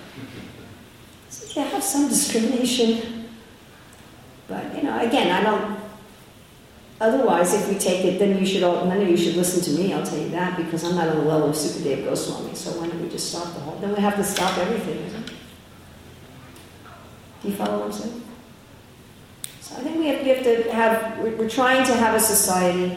[1.30, 3.28] So, yeah, have some discrimination.
[4.46, 5.80] But, you know, again, I don't
[7.00, 9.80] Otherwise, if we take it, then you should all, none of you should listen to
[9.80, 12.54] me, I'll tell you that, because I'm not on the level of Sukadeva Goswami.
[12.54, 15.24] So why don't we just stop the whole, then we have to stop everything.
[17.42, 18.22] Do you follow what I'm saying?
[19.60, 22.96] So I think we have, we have to have, we're trying to have a society,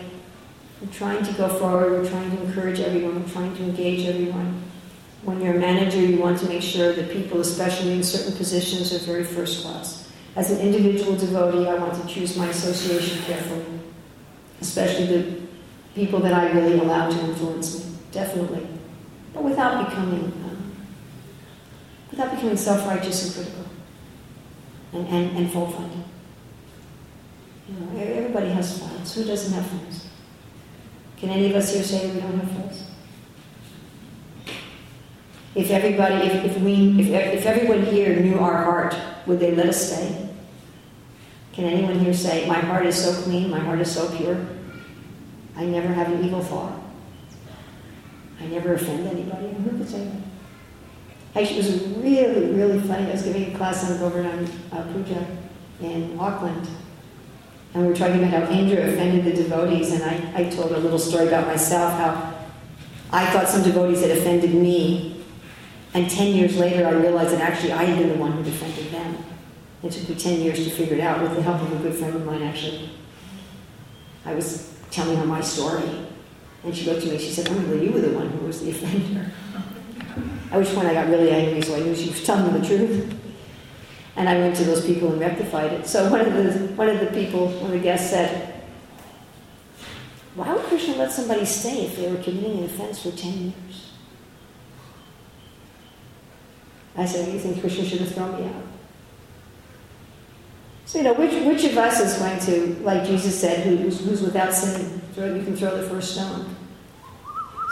[0.84, 4.64] we're trying to go forward, we're trying to encourage everyone, we're trying to engage everyone.
[5.24, 8.94] When you're a manager, you want to make sure that people, especially in certain positions,
[8.94, 10.12] are very first class.
[10.36, 13.74] As an individual devotee, I want to choose my association carefully
[14.64, 15.42] especially the
[15.94, 17.96] people that I really allow to influence me.
[18.12, 18.68] Definitely.
[19.34, 20.76] but without becoming um,
[22.12, 23.66] without becoming self-righteous and critical
[24.94, 26.04] and, and, and fault-finding.
[27.68, 29.16] You know, everybody has faults.
[29.16, 30.08] Who doesn't have faults?
[31.18, 32.84] Can any of us here say we don't have faults?
[35.56, 38.96] If everybody, if, if we, if, if everyone here knew our heart,
[39.28, 40.30] would they let us stay?
[41.54, 44.48] Can anyone here say, my heart is so clean, my heart is so pure,
[45.56, 46.82] I never have an evil thought?
[48.42, 49.54] I never offend anybody?
[49.54, 51.40] Who could say that?
[51.40, 53.08] Actually, it was really, really funny.
[53.08, 55.26] I was giving a class on Govardhan uh, Puja
[55.82, 56.68] in Auckland,
[57.74, 60.78] and we were talking about how Indra offended the devotees, and I, I told a
[60.78, 62.34] little story about myself, how
[63.12, 65.24] I thought some devotees had offended me,
[65.94, 68.92] and 10 years later I realized that actually I had been the one who offended
[68.92, 69.18] them.
[69.82, 71.96] It took me 10 years to figure it out with the help of a good
[71.96, 72.92] friend of mine, actually.
[74.26, 76.08] I was telling her my story,
[76.64, 78.62] and she looked at me, she said, oh, well, you were the one who was
[78.62, 79.32] the offender.
[80.52, 82.68] At which point I got really angry, so I knew she was telling me the
[82.68, 83.14] truth.
[84.16, 85.88] And I went to those people and rectified it.
[85.88, 88.54] So one of the, one of the people, one of the guests said,
[90.36, 93.92] why would Krishna let somebody stay if they were committing an offense for 10 years?
[96.96, 98.64] I said, you think Krishna should have thrown me out?
[100.86, 104.22] So, you know, which, which of us is going to, like Jesus said, who's, who's
[104.22, 106.56] without sin, throw, you can throw the first stone.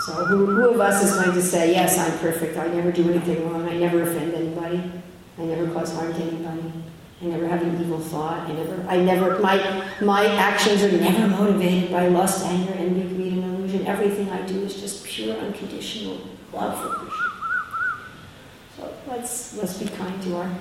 [0.06, 3.08] So who, who of us is going to say, yes, I'm perfect, I never do
[3.12, 4.92] anything wrong, I never offend anybody,
[5.38, 6.72] I never cause harm to anybody,
[7.22, 9.58] I never have an evil thought, I never, I never, my,
[10.02, 13.86] my actions are never motivated by lust, anger, envy, greed, and illusion.
[13.86, 16.20] Everything I do is just pure, unconditional
[16.52, 17.32] love for Krishna.
[18.78, 20.52] So let's, let's be kind to our,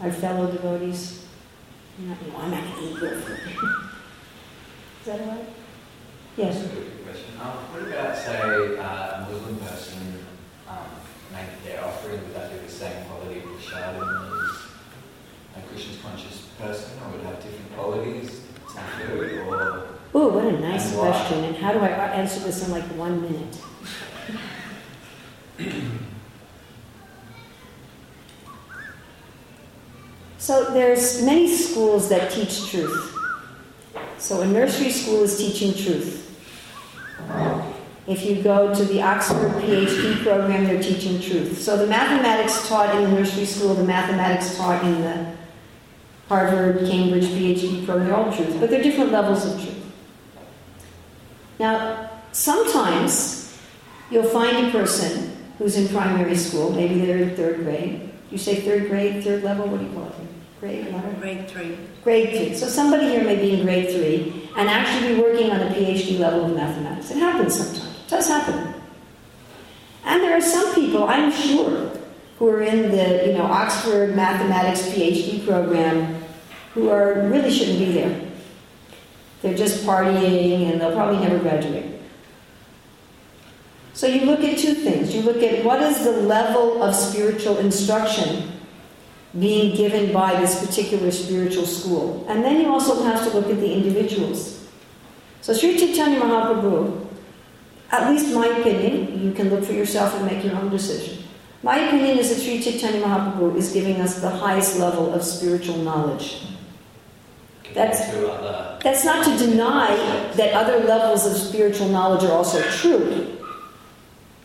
[0.00, 1.26] our fellow devotees.
[1.98, 3.12] You know, I'm not going to eat
[5.00, 5.46] Is that all right?
[6.36, 6.54] Yes.
[6.54, 7.40] That's a good question.
[7.40, 10.15] Um, what about, say, uh, a Muslim person
[11.32, 12.20] make their offering?
[12.22, 17.20] Would that be the same quality of prasad as a Krishna's conscious person, or would
[17.20, 18.46] it have different qualities
[18.76, 19.38] food?
[19.48, 21.44] Or Oh, what a nice And question.
[21.44, 23.58] And how do I answer this in like one minute?
[30.38, 33.14] So there's many schools that teach truth.
[34.18, 36.22] So a nursery school is teaching truth.
[38.06, 41.60] If you go to the Oxford PhD program, they're teaching truth.
[41.60, 45.36] So the mathematics taught in the nursery school, the mathematics taught in the
[46.28, 49.92] Harvard, Cambridge PhD program, they're all truth, but they're different levels of truth.
[51.58, 53.56] Now, sometimes
[54.10, 58.12] you'll find a person who's in primary school, maybe they're in third grade.
[58.30, 60.14] You say third grade, third level, what do you call it?
[60.60, 61.12] Grade level?
[61.20, 61.78] Grade three.
[62.02, 62.54] Grade three.
[62.54, 66.18] So somebody here may be in grade three and actually be working on a PhD
[66.18, 67.10] level of mathematics.
[67.10, 67.85] It happens sometimes.
[68.06, 68.74] It does happen.
[70.04, 71.90] And there are some people, I'm sure,
[72.38, 76.22] who are in the you know Oxford mathematics PhD program
[76.74, 78.30] who are really shouldn't be there.
[79.42, 82.00] They're just partying and they'll probably never graduate.
[83.94, 85.14] So you look at two things.
[85.14, 88.52] You look at what is the level of spiritual instruction
[89.40, 92.26] being given by this particular spiritual school.
[92.28, 94.68] And then you also have to look at the individuals.
[95.40, 97.05] So Sri Chaitanya Mahaprabhu,
[97.90, 101.24] at least my opinion, you can look for yourself and make your own decision.
[101.62, 105.78] My opinion is that Sri Chaitanya Mahaprabhu is giving us the highest level of spiritual
[105.78, 106.46] knowledge.
[107.74, 108.10] That's-?
[108.82, 109.88] That's not to deny
[110.34, 113.36] that other levels of spiritual knowledge are also true.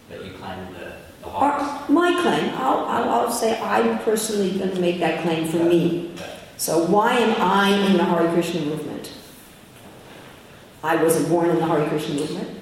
[0.09, 1.51] That you claim the, the Or
[1.89, 6.13] my claim, I'll, I'll, I'll say I'm personally going to make that claim for me.
[6.57, 9.13] So why am I in the Hare Krishna movement?
[10.83, 12.61] I wasn't born in the Hare Krishna movement.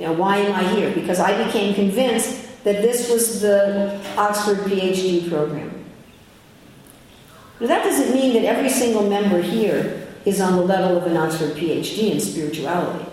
[0.00, 0.90] You know, why am I here?
[0.94, 5.84] Because I became convinced that this was the Oxford PhD program.
[7.60, 11.18] Now, that doesn't mean that every single member here is on the level of an
[11.18, 13.04] Oxford PhD in spirituality.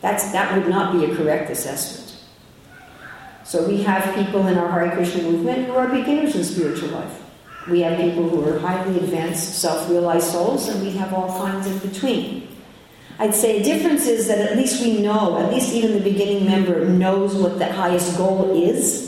[0.00, 2.24] That's, that would not be a correct assessment.
[3.44, 7.22] So we have people in our Hare Krishna movement who are beginners in spiritual life.
[7.68, 11.78] We have people who are highly advanced, self-realized souls, and we have all kinds in
[11.80, 12.55] between.
[13.18, 16.44] I'd say a difference is that at least we know, at least even the beginning
[16.46, 19.06] member knows what the highest goal is.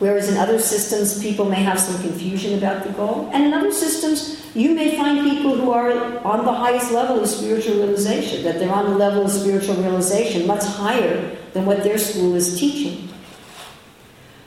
[0.00, 3.28] Whereas in other systems, people may have some confusion about the goal.
[3.32, 5.92] And in other systems, you may find people who are
[6.24, 10.46] on the highest level of spiritual realization, that they're on the level of spiritual realization
[10.46, 13.10] much higher than what their school is teaching.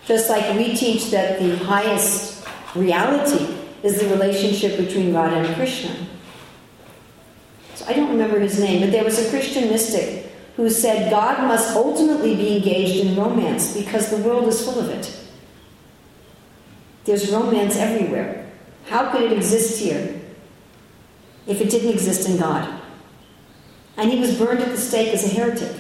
[0.06, 2.46] Just like we teach that the highest
[2.76, 5.96] reality is the relationship between Radha and Krishna.
[7.88, 11.76] I don't remember his name, but there was a Christian mystic who said God must
[11.76, 15.20] ultimately be engaged in romance because the world is full of it.
[17.06, 18.52] There's romance everywhere.
[18.86, 20.22] How could it exist here
[21.48, 22.82] if it didn't exist in God?
[23.98, 25.76] And he was burned at the stake as a heretic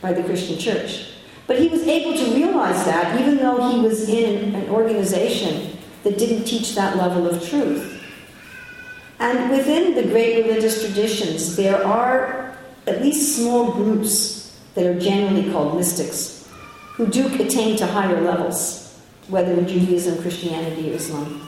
[0.00, 1.08] by the Christian church.
[1.46, 5.74] But he was able to realize that even though he was in an organization
[6.04, 8.03] that didn't teach that level of truth.
[9.24, 12.54] And within the great religious traditions, there are
[12.86, 16.46] at least small groups that are generally called mystics
[16.92, 21.40] who do attain to higher levels, whether in Judaism, Christianity, or Islam,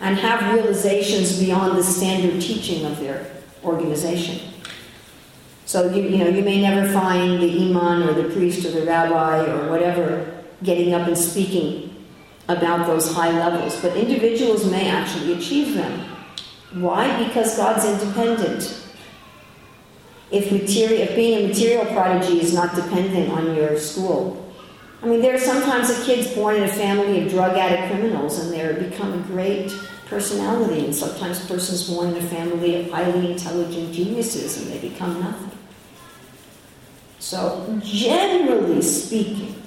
[0.00, 3.32] and have realizations beyond the standard teaching of their
[3.64, 4.52] organization.
[5.64, 8.84] So you, you know you may never find the imam or the priest or the
[8.84, 12.04] rabbi or whatever getting up and speaking
[12.48, 16.13] about those high levels, but individuals may actually achieve them.
[16.74, 17.24] Why?
[17.24, 18.80] Because God's independent.
[20.30, 24.52] If, if being a material prodigy is not dependent on your school,
[25.00, 28.38] I mean, there are sometimes a kid's born in a family of drug addict criminals
[28.40, 29.70] and they become a great
[30.06, 35.20] personality, and sometimes persons born in a family of highly intelligent geniuses and they become
[35.20, 35.50] nothing.
[37.18, 39.62] So, generally speaking,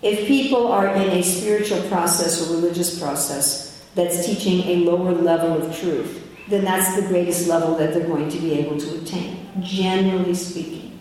[0.00, 5.62] if people are in a spiritual process or religious process that's teaching a lower level
[5.62, 9.50] of truth, then that's the greatest level that they're going to be able to attain,
[9.62, 10.98] generally speaking.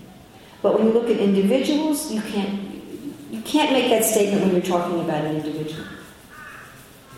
[0.61, 2.69] But when you look at individuals, you can't
[3.31, 5.85] you can't make that statement when you're talking about an individual.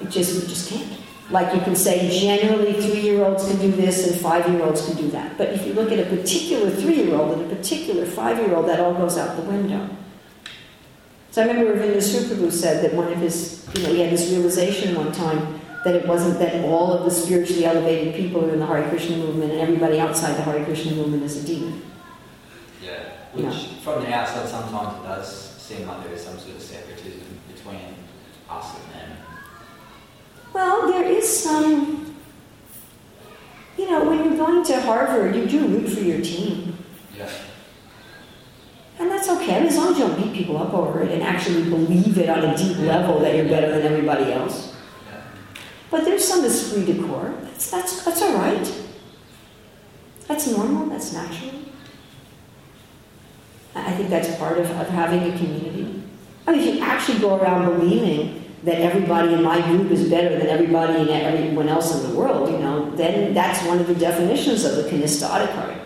[0.02, 1.00] It just you just can't.
[1.30, 5.38] Like you can say, generally three-year-olds can do this and five-year-olds can do that.
[5.38, 9.18] But if you look at a particular three-year-old and a particular five-year-old, that all goes
[9.18, 9.90] out the window.
[11.32, 14.30] So I remember Ravindra Svarupa said that one of his, you know, he had this
[14.30, 15.53] realization one time
[15.84, 19.18] that it wasn't that all of the spiritually elevated people are in the Hare Krishna
[19.18, 21.82] movement and everybody outside the Hare Krishna movement is a demon.
[22.82, 22.92] Yeah,
[23.34, 23.68] which Yeah.
[23.84, 27.22] from the outside sometimes it does seem like there is some sort of separatism
[27.54, 27.96] between
[28.50, 29.18] us and them.
[30.54, 32.16] Well, there is some,
[33.78, 36.78] you know, when you're going to Harvard, you do root for your team.
[37.18, 37.30] Yeah.
[39.00, 41.64] And that's okay, as long as you don't beat people up over it and actually
[41.64, 44.73] believe it on a deep level that you're better than everybody else.
[45.94, 47.32] But there's some esprit de corps.
[47.44, 48.84] That's, that's, that's all right.
[50.28, 51.52] That's normal, that's natural.
[53.76, 56.02] I I think that's part of, of having a community.
[56.48, 60.36] I mean, if you actually go around believing that everybody in my group is better
[60.36, 63.94] than everybody and everyone else in the world, you know, then that's one of the
[63.94, 65.80] definitions of the Kanishtha Adhikari.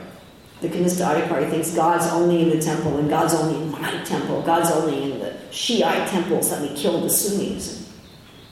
[0.61, 4.41] The Kanishtha Adhikari thinks God's only in the temple and God's only in my temple.
[4.43, 7.86] God's only in the Shiite temples, let me kill the Sunnis.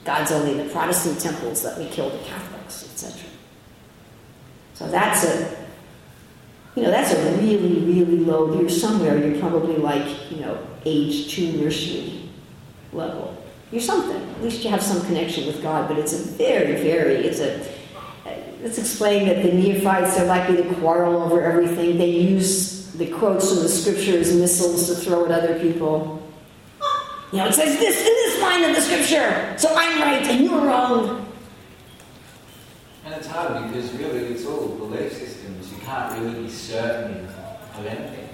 [0.05, 3.27] God's only the Protestant temples, let me kill the Catholics, etc.
[4.75, 5.67] So that's a,
[6.75, 8.59] you know, that's a really, really low.
[8.59, 9.17] You're somewhere.
[9.17, 12.29] You're probably like, you know, age two nursery
[12.93, 13.35] level.
[13.71, 14.21] You're something.
[14.35, 15.87] At least you have some connection with God.
[15.87, 17.15] But it's a very, very.
[17.15, 17.65] It's a.
[18.61, 21.97] Let's explain that the neophytes are likely to quarrel over everything.
[21.97, 26.21] They use the quotes from the scripture as missiles to throw at other people.
[27.31, 31.25] You know, it says this line of the scripture, so I'm right and you're wrong.
[33.05, 35.71] And it's hard because really it's all belief systems.
[35.71, 37.27] You can't really be certain
[37.77, 38.29] of anything.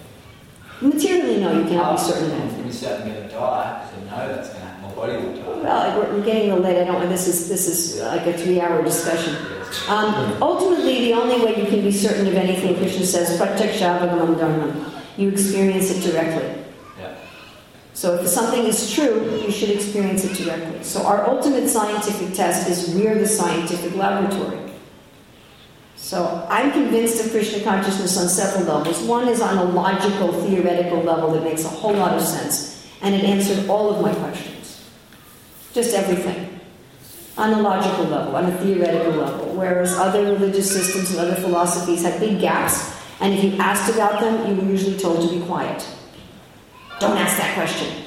[0.81, 2.55] Materially, no, you cannot be certain of anything.
[2.55, 4.81] can be certain you're going to die, so know that's going to happen.
[4.81, 5.61] My body will die.
[5.61, 6.81] Well, we're we're getting a little late.
[6.81, 9.35] I don't want this is this is like a three-hour discussion.
[9.87, 14.91] Um, ultimately, the only way you can be certain of anything, Krishna says, pratyakshavagamam dharmam.
[15.17, 16.60] You experience it directly.
[18.01, 20.81] So if something is true, you should experience it directly.
[20.81, 24.57] So our ultimate scientific test is we're the scientific laboratory.
[25.97, 29.03] So I'm convinced of Krishna consciousness on several levels.
[29.03, 33.13] One is on a logical, theoretical level that makes a whole lot of sense, and
[33.13, 34.83] it answered all of my questions.
[35.71, 36.59] Just everything.
[37.37, 39.53] On a logical level, on a theoretical level.
[39.53, 44.21] Whereas other religious systems and other philosophies have big gaps, and if you asked about
[44.21, 45.85] them, you were usually told to be quiet.
[47.01, 48.03] Don't ask that question.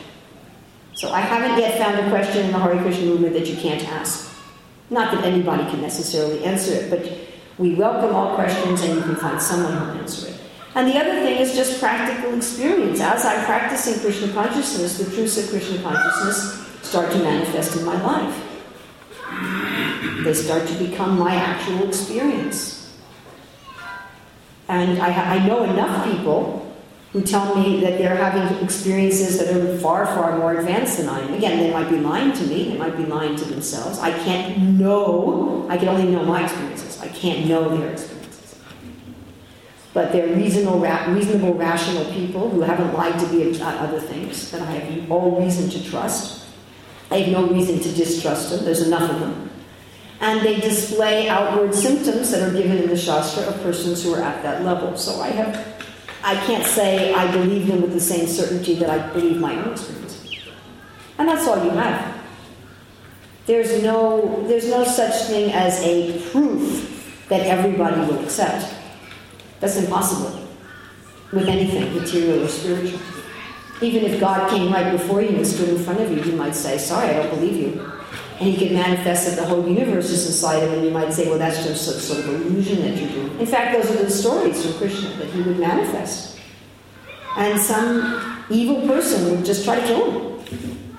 [0.94, 3.82] So I haven't yet found a question in the Hare Krishna movement that you can't
[3.88, 4.32] ask.
[4.88, 7.10] Not that anybody can necessarily answer it, but
[7.58, 10.36] we welcome all questions and you can find someone who'll answer it.
[10.76, 13.00] And the other thing is just practical experience.
[13.00, 18.00] As I'm practicing Krishna consciousness, the truths of Krishna consciousness start to manifest in my
[18.00, 18.42] life.
[20.22, 22.96] They start to become my actual experience.
[24.68, 26.63] And I, I know enough people
[27.14, 31.20] who tell me that they're having experiences that are far, far more advanced than I
[31.20, 31.32] am.
[31.32, 34.00] Again, they might be lying to me, they might be lying to themselves.
[34.00, 37.00] I can't know, I can only know my experiences.
[37.00, 38.56] I can't know their experiences.
[39.92, 44.60] but they're reasonable, reasonable, rational people who haven't lied to me about other things that
[44.60, 46.44] I have all reason to trust.
[47.12, 48.64] I have no reason to distrust them.
[48.64, 49.50] There's enough of them.
[50.20, 54.22] And they display outward symptoms that are given in the Shastra of persons who are
[54.22, 54.96] at that level.
[54.96, 55.73] So I have,
[56.24, 59.72] I can't say I believe them with the same certainty that I believe my own
[59.72, 60.26] experience.
[61.18, 62.18] And that's all you have.
[63.44, 68.74] There's no, there's no such thing as a proof that everybody will accept.
[69.60, 70.48] That's impossible
[71.30, 73.00] with anything, material or spiritual.
[73.82, 76.54] Even if God came right before you and stood in front of you, you might
[76.54, 77.92] say, Sorry, I don't believe you.
[78.40, 81.28] And he could manifest that the whole universe is inside him, and you might say,
[81.28, 83.30] Well, that's just a sort of illusion that you do.
[83.38, 86.38] In fact, those are the stories from Krishna that he would manifest.
[87.36, 90.96] And some evil person would just try to kill him.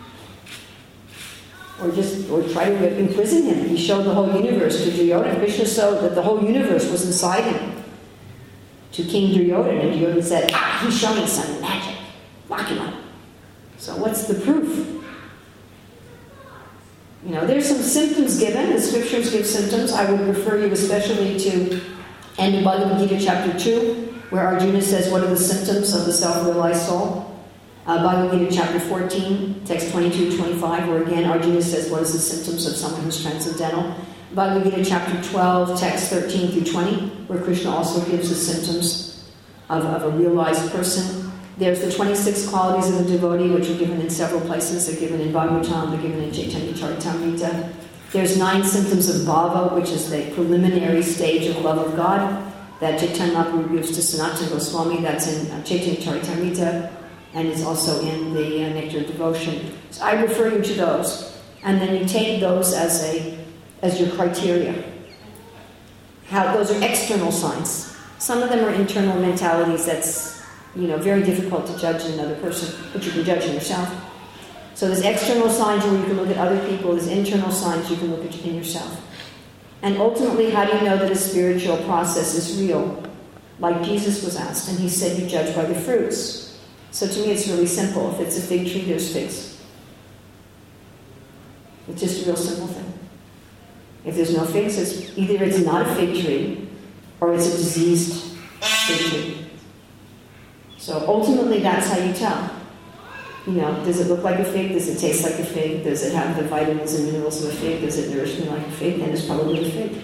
[1.82, 3.68] Or just or try to imprison him.
[3.68, 5.40] He showed the whole universe to Duryodhana.
[5.40, 7.84] Krishna showed that the whole universe was inside him
[8.94, 11.98] to King Duryodhana, and Duryodhana said, Ah, showing some magic.
[12.48, 12.94] Lock him up.
[13.78, 15.05] So what's the proof?
[17.26, 18.72] You know, there's some symptoms given.
[18.74, 19.92] The scriptures give symptoms.
[19.92, 21.82] I would refer you especially to
[22.38, 26.14] end of Bhagavad Gita chapter 2, where Arjuna says, What are the symptoms of the
[26.14, 27.36] self-realized soul?
[27.88, 32.20] Uh, Bhagavad Gita chapter 14, text 22 25, where again Arjuna says, What is the
[32.20, 33.96] symptoms of someone who's transcendental?
[34.36, 39.32] Bhagavad Gita chapter 12, text 13 through 20, where Krishna also gives the symptoms
[39.70, 41.25] of, of a realized person.
[41.58, 44.88] There's the 26 qualities of the devotee, which are given in several places.
[44.88, 47.74] They're given in Bhagavatam, they're given in Chaitanya Charitamrita.
[48.12, 53.00] There's nine symptoms of bhava, which is the preliminary stage of love of God, that
[53.00, 55.02] Chaitanya Mahaprabhu gives to Sanatana Goswami.
[55.02, 56.92] That's in uh, Chaitanya Charitamrita,
[57.34, 59.78] and it's also in the uh, Nectar of Devotion.
[59.92, 63.38] So I refer you to those, and then you take those as a
[63.82, 64.84] as your criteria.
[66.28, 67.96] How those are external signs.
[68.18, 70.35] Some of them are internal mentalities that's
[70.76, 73.94] you know very difficult to judge in another person, but you can judge in yourself.
[74.74, 77.96] So there's external signs where you can look at other people, there's internal signs you
[77.96, 79.02] can look at in yourself.
[79.82, 83.04] And ultimately, how do you know that a spiritual process is real?
[83.60, 86.60] Like Jesus was asked, and he said, You judge by the fruits.
[86.92, 88.14] So to me, it's really simple.
[88.14, 89.62] If it's a fig tree, there's figs.
[91.88, 92.94] It's just a real simple thing.
[94.06, 96.70] If there's no figs, it's either it's not a fig tree
[97.20, 99.35] or it's a diseased fig tree.
[100.86, 102.48] So ultimately, that's how you tell.
[103.48, 104.74] You know, does it look like a fig?
[104.74, 105.84] Does it taste like a fig?
[105.84, 107.82] Does it have the vitamins and minerals of a fig?
[107.82, 109.00] Does it nourish me like a fig?
[109.00, 110.04] Then it's probably a fig.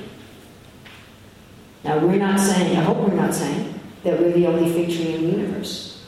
[1.83, 5.13] Now, we're not saying, I hope we're not saying, that we're the only fig tree
[5.13, 6.03] in the universe.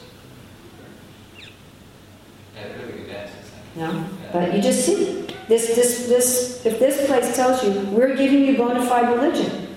[2.56, 3.36] Yeah, really good answer.
[3.76, 4.04] No?
[4.32, 5.28] But you just see.
[5.46, 9.73] This, this, this, if this place tells you, we're giving you bona fide religion,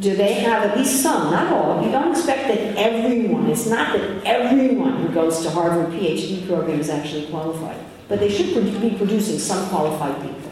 [0.00, 1.84] do they have at least some, not all?
[1.84, 6.80] You don't expect that everyone, it's not that everyone who goes to Harvard PhD program
[6.80, 7.78] is actually qualified,
[8.08, 10.50] but they should be producing some qualified people.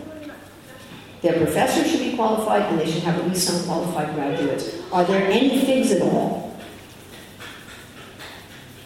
[1.23, 4.75] Their professors should be qualified, and they should have at least some qualified graduates.
[4.91, 6.59] Are there any figs at all?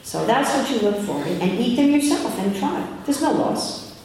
[0.02, 2.86] So that's what you look for, and eat them yourself and try.
[3.04, 4.00] There's no loss.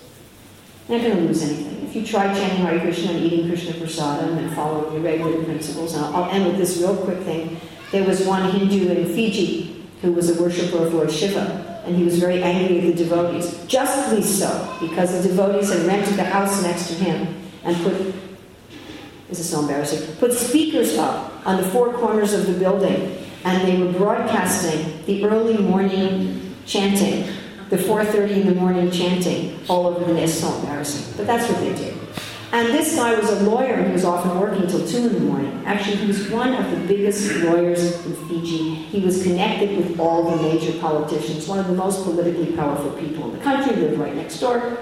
[0.88, 1.79] You're not going to lose anything.
[1.90, 5.96] If you try chanting Hare Krishna and eating Krishna prasadam and following the regular principles,
[5.96, 7.60] and I'll, I'll end with this real quick thing.
[7.92, 12.04] There was one Hindu in Fiji who was a worshiper of Lord Shiva, and he
[12.04, 13.66] was very angry at the devotees.
[13.66, 18.14] Justly so, because the devotees had rented the house next to him and put,
[19.28, 23.68] this is so embarrassing, put speakers up on the four corners of the building, and
[23.68, 27.28] they were broadcasting the early morning chanting
[27.70, 30.42] the 4.30 in the morning chanting all over the nest.
[30.42, 31.14] So embarrassing.
[31.18, 31.98] But that's what they did.
[32.52, 35.20] And this guy was a lawyer and he was often working until 2 in the
[35.20, 35.64] morning.
[35.66, 38.74] Actually, he was one of the biggest lawyers in Fiji.
[38.74, 43.30] He was connected with all the major politicians, one of the most politically powerful people
[43.30, 44.80] in the country, lived right next door.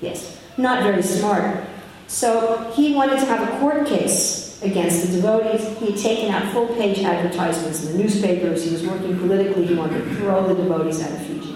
[0.00, 1.62] Yes, not very smart.
[2.06, 5.78] So he wanted to have a court case against the devotees.
[5.78, 8.64] He had taken out full page advertisements in the newspapers.
[8.64, 9.66] He was working politically.
[9.66, 11.49] He wanted to throw the devotees out of Fiji.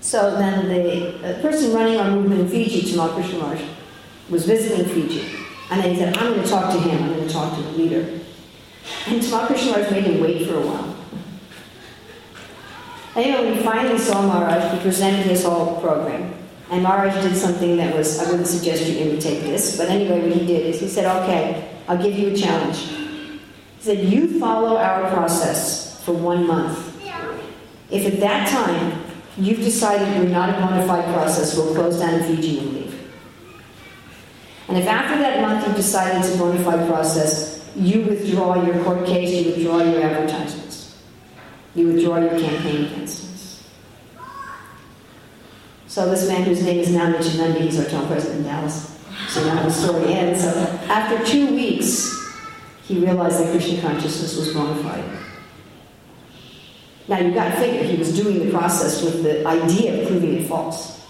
[0.00, 3.68] So then the person running our movement in Fiji, Tamal Krishnamurti,
[4.30, 5.36] was visiting Fiji.
[5.70, 7.02] And then he said, I'm going to talk to him.
[7.04, 8.20] I'm going to talk to the leader.
[9.06, 10.96] And Tamal Krishnamurti made him wait for a while.
[13.16, 16.32] Anyway, when he finally saw Maharaj, he presented his whole program.
[16.70, 20.30] And Maharaj did something that was, I wouldn't suggest you imitate this, but anyway, what
[20.30, 22.78] he did is he said, okay, I'll give you a challenge.
[22.78, 23.40] He
[23.80, 26.86] said, you follow our process for one month.
[27.90, 28.99] If at that time
[29.36, 33.10] you've decided you're not a bona fide process, we'll close down Fiji and leave.
[34.68, 38.82] And if after that month you decide it's a bona fide process, you withdraw your
[38.84, 41.02] court case, you withdraw your advertisements.
[41.74, 43.68] You withdraw your campaign against us.
[45.86, 48.98] So this man whose name is now Mitch he's our town president in Dallas.
[49.28, 50.42] So now the story ends.
[50.42, 50.50] So
[50.88, 52.16] after two weeks,
[52.84, 55.04] he realized that Krishna consciousness was bona fide.
[57.08, 60.34] Now you've got to figure he was doing the process with the idea of proving
[60.34, 61.04] it false.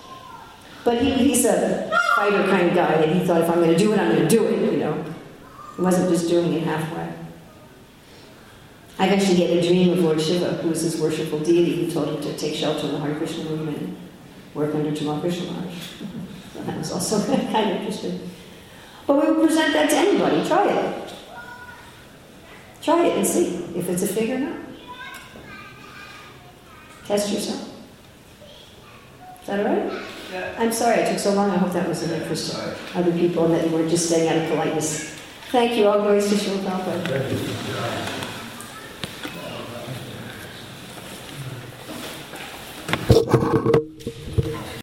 [0.84, 3.78] But he, he's a fighter kind of guy that he thought if I'm going to
[3.78, 5.04] do it, I'm going to do it, you know.
[5.76, 7.12] He wasn't just doing it halfway.
[8.98, 12.08] I've actually had a dream of Lord Shiva, who was his worshipful deity, who told
[12.08, 13.96] him to take shelter in the Hare Krishna movement and
[14.54, 15.74] work under Tamal Krishna Maharaj.
[16.52, 18.30] So that was also kind of interesting.
[19.06, 20.46] But we will present that to anybody.
[20.46, 21.14] Try it.
[22.82, 24.59] Try it and see if it's a fig or not.
[27.10, 27.68] Test yourself.
[29.40, 29.92] Is that all right?
[30.32, 30.54] Yeah.
[30.56, 31.50] I'm sorry I took so long.
[31.50, 34.28] I hope that was of interest to other people and that you weren't just staying
[34.28, 35.10] out of politeness.
[35.50, 35.88] Thank you.
[35.88, 37.02] All glories to Srila Prabhupada.
[37.08, 37.32] Thank
[44.14, 44.29] you.